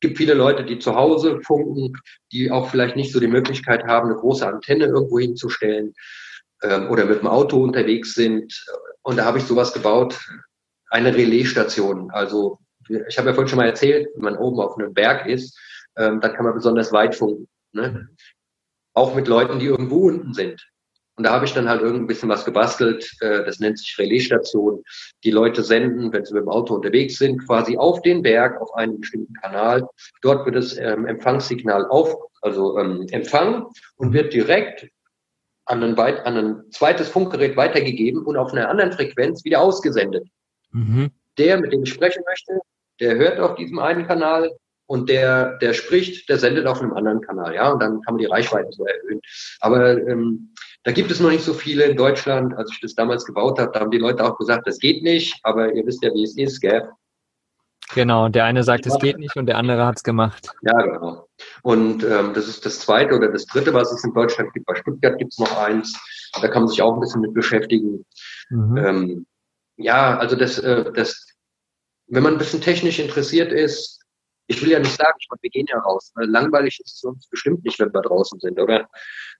[0.00, 1.94] gibt viele Leute, die zu Hause funken,
[2.30, 5.94] die auch vielleicht nicht so die Möglichkeit haben, eine große Antenne irgendwo hinzustellen
[6.62, 8.64] ähm, oder mit dem Auto unterwegs sind.
[9.02, 10.20] Und da habe ich sowas gebaut,
[10.90, 12.10] eine Relaisstation.
[12.10, 12.58] Also
[13.08, 15.58] ich habe ja vorhin schon mal erzählt, wenn man oben auf einem Berg ist,
[15.96, 17.48] ähm, dann kann man besonders weit funken.
[17.72, 18.08] Ne?
[18.94, 20.66] Auch mit Leuten, die irgendwo unten sind.
[21.16, 23.08] Und da habe ich dann halt irgend ein bisschen was gebastelt.
[23.20, 24.82] Äh, das nennt sich Relaisstation.
[25.22, 28.74] Die Leute senden, wenn sie mit dem Auto unterwegs sind, quasi auf den Berg, auf
[28.74, 29.86] einen bestimmten Kanal.
[30.22, 33.66] Dort wird das ähm, Empfangssignal auf, also ähm, empfangen
[33.96, 34.88] und wird direkt
[35.66, 40.26] an ein, weit, an ein zweites Funkgerät weitergegeben und auf einer anderen Frequenz wieder ausgesendet.
[40.74, 41.12] Mhm.
[41.38, 42.60] der, mit dem ich sprechen möchte,
[43.00, 44.50] der hört auf diesem einen Kanal
[44.86, 48.18] und der, der spricht, der sendet auf einem anderen Kanal, ja, und dann kann man
[48.18, 49.20] die Reichweite so erhöhen.
[49.60, 52.54] Aber ähm, da gibt es noch nicht so viele in Deutschland.
[52.54, 55.38] Als ich das damals gebaut habe, da haben die Leute auch gesagt, das geht nicht,
[55.42, 56.88] aber ihr wisst ja, wie es ist, gell?
[57.94, 60.48] Genau, der eine sagt, es geht nicht und der andere hat es gemacht.
[60.62, 61.28] Ja, genau.
[61.62, 64.66] Und ähm, das ist das zweite oder das dritte, was es in Deutschland gibt.
[64.66, 65.94] Bei Stuttgart gibt es noch eins.
[66.40, 68.04] Da kann man sich auch ein bisschen mit beschäftigen.
[68.48, 68.76] Mhm.
[68.76, 69.26] Ähm,
[69.76, 71.26] ja, also das, äh, das,
[72.06, 74.00] wenn man ein bisschen technisch interessiert ist,
[74.46, 76.12] ich will ja nicht sagen, ich meine, wir gehen ja raus.
[76.16, 78.88] Langweilig ist es uns bestimmt nicht, wenn wir draußen sind, oder?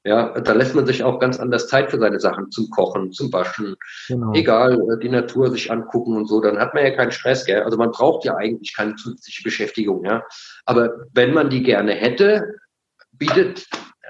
[0.04, 3.32] Ja, da lässt man sich auch ganz anders Zeit für seine Sachen zum Kochen, zum
[3.32, 3.74] Waschen.
[4.08, 4.32] Genau.
[4.34, 7.62] Egal, äh, die Natur sich angucken und so, dann hat man ja keinen Stress, gell?
[7.62, 10.22] Also man braucht ja eigentlich keine zusätzliche Beschäftigung, ja.
[10.66, 12.54] Aber wenn man die gerne hätte,
[13.12, 13.66] bietet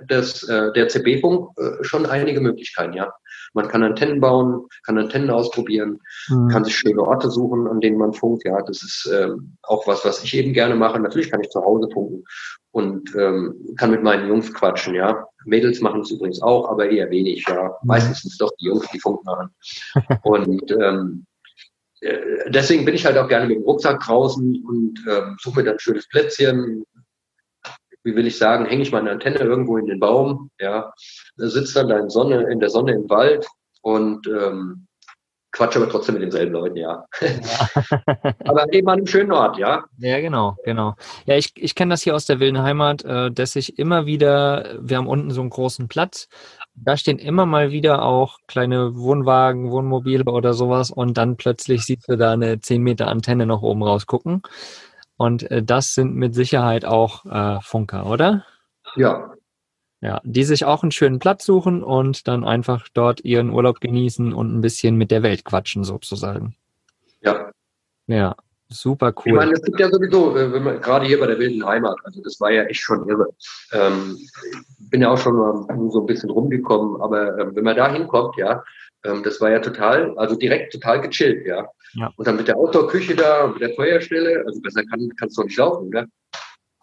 [0.07, 3.13] das, äh, der CB-Funk äh, schon einige Möglichkeiten, ja.
[3.55, 6.49] Man kann Antennen bauen, kann Antennen ausprobieren, mhm.
[6.49, 8.45] kann sich schöne Orte suchen, an denen man funkt.
[8.45, 11.01] Ja, das ist ähm, auch was, was ich eben gerne mache.
[11.01, 12.25] Natürlich kann ich zu Hause funken
[12.73, 14.95] und ähm, kann mit meinen Jungs quatschen.
[14.95, 17.45] Ja, Mädels machen es übrigens auch, aber eher wenig.
[17.49, 17.87] Ja, mhm.
[17.87, 19.51] meistens sind es doch die Jungs, die Funk machen.
[20.25, 21.27] und ähm,
[22.01, 25.65] äh, deswegen bin ich halt auch gerne mit dem Rucksack draußen und ähm, suche mir
[25.65, 26.85] dann ein schönes Plätzchen,
[28.05, 30.93] wie will ich sagen, hänge ich meine Antenne irgendwo in den Baum, ja,
[31.37, 33.47] sitze dann da in, Sonne, in der Sonne im Wald
[33.83, 34.87] und ähm,
[35.55, 37.05] quatsche aber trotzdem mit denselben Leuten, ja.
[37.21, 37.83] ja.
[38.45, 39.85] aber eben an einem schönen Ort, ja.
[39.99, 40.95] Ja, genau, genau.
[41.27, 44.77] Ja, ich, ich kenne das hier aus der wilden Heimat, äh, dass ich immer wieder,
[44.81, 46.29] wir haben unten so einen großen Platz,
[46.75, 52.09] da stehen immer mal wieder auch kleine Wohnwagen, Wohnmobile oder sowas und dann plötzlich siehst
[52.09, 54.43] du da eine 10 Meter Antenne noch oben rausgucken.
[55.17, 58.45] Und äh, das sind mit Sicherheit auch äh, Funker, oder?
[58.97, 59.33] Ja.
[60.01, 64.35] Ja, die sich auch einen schönen Platz suchen und dann einfach dort ihren Urlaub genießen
[64.35, 66.57] und ein bisschen mit der Welt quatschen, sozusagen.
[67.23, 67.51] Ja.
[68.07, 68.37] Ja,
[68.69, 69.23] super cool.
[69.27, 71.97] Ich meine, es gibt ja sowieso, äh, wenn man, gerade hier bei der wilden Heimat,
[72.05, 73.29] also das war ja echt schon irre.
[73.73, 74.19] Ähm,
[74.91, 78.37] bin ja auch schon mal so ein bisschen rumgekommen, aber ähm, wenn man da hinkommt,
[78.37, 78.63] ja,
[79.05, 81.69] ähm, das war ja total, also direkt total gechillt, ja.
[81.95, 82.13] ja.
[82.17, 85.57] Und dann mit der Outdoor-Küche da, mit der Feuerstelle, also besser kann es doch nicht
[85.57, 86.07] laufen, oder?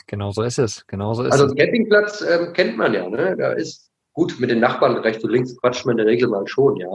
[0.08, 0.86] Genau so ist es.
[0.88, 1.56] Genau so ist also es.
[1.56, 3.36] Campingplatz ähm, kennt man ja, ne?
[3.38, 6.46] Da ist gut mit den Nachbarn rechts und links quatscht man in der Regel mal
[6.48, 6.90] schon, ja.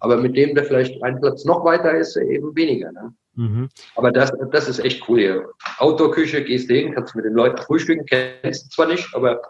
[0.00, 3.14] Aber mit dem, der vielleicht einen Platz noch weiter ist, eben weniger, ne?
[3.34, 3.68] Mhm.
[3.94, 5.48] Aber das, das ist echt cool hier.
[5.78, 9.42] Outdoor-Küche, gehst du hin, kannst mit den Leuten frühstücken, kennst du zwar nicht, aber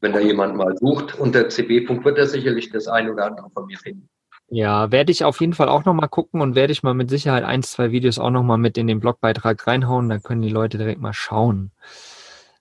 [0.00, 3.66] wenn da jemand mal sucht unter CB-Funk, wird er sicherlich das ein oder andere von
[3.66, 4.08] mir finden.
[4.56, 7.42] Ja, werde ich auf jeden Fall auch nochmal gucken und werde ich mal mit Sicherheit
[7.42, 10.08] ein, zwei Videos auch nochmal mit in den Blogbeitrag reinhauen.
[10.08, 11.72] Dann können die Leute direkt mal schauen.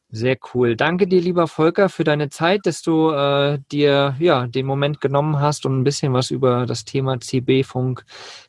[0.09, 0.75] Sehr cool.
[0.75, 5.39] Danke dir, lieber Volker, für deine Zeit, dass du äh, dir ja den Moment genommen
[5.39, 8.03] hast, um ein bisschen was über das Thema CB-Funk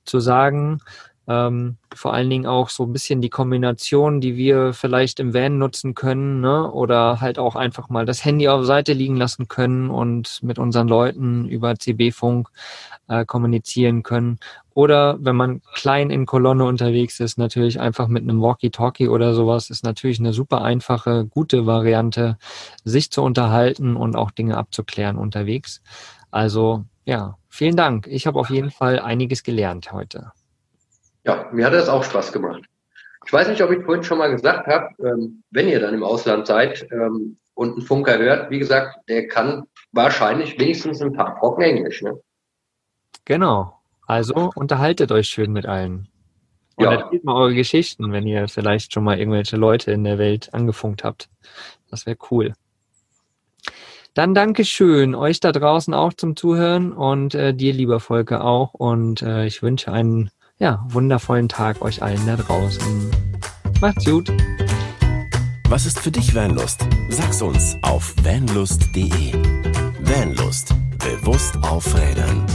[0.06, 0.80] zu sagen.
[1.26, 5.56] Ähm, vor allen Dingen auch so ein bisschen die Kombination, die wir vielleicht im Van
[5.58, 6.70] nutzen können, ne?
[6.70, 10.88] oder halt auch einfach mal das Handy auf Seite liegen lassen können und mit unseren
[10.88, 12.50] Leuten über CB-Funk
[13.08, 14.38] äh, kommunizieren können.
[14.74, 19.70] Oder wenn man klein in Kolonne unterwegs ist, natürlich einfach mit einem Walkie-Talkie oder sowas,
[19.70, 22.38] ist natürlich eine super einfache, gute Variante,
[22.84, 25.82] sich zu unterhalten und auch Dinge abzuklären unterwegs.
[26.30, 28.06] Also ja, vielen Dank.
[28.06, 30.32] Ich habe auf jeden Fall einiges gelernt heute.
[31.24, 32.64] Ja, mir hat das auch Spaß gemacht.
[33.26, 36.02] Ich weiß nicht, ob ich vorhin schon mal gesagt habe, ähm, wenn ihr dann im
[36.02, 41.38] Ausland seid ähm, und einen Funker hört, wie gesagt, der kann wahrscheinlich wenigstens ein paar
[41.38, 42.02] Brocken Englisch.
[42.02, 42.20] Ne?
[43.24, 46.08] Genau, Also unterhaltet euch schön mit allen.
[46.76, 46.92] Und Ja.
[46.92, 51.04] erzählt mal eure Geschichten, wenn ihr vielleicht schon mal irgendwelche Leute in der Welt angefunkt
[51.04, 51.28] habt.
[51.90, 52.52] Das wäre cool.
[54.12, 58.74] Dann Dankeschön euch da draußen auch zum Zuhören und äh, dir, lieber Volker, auch.
[58.74, 63.10] Und äh, ich wünsche einen ja, wundervollen Tag euch allen da draußen.
[63.80, 64.30] Macht's gut.
[65.68, 66.86] Was ist für dich Vanlust?
[67.08, 69.32] Sag's uns auf vanlust.de.
[70.00, 70.74] Vanlust.
[70.98, 72.46] Bewusst aufrädern.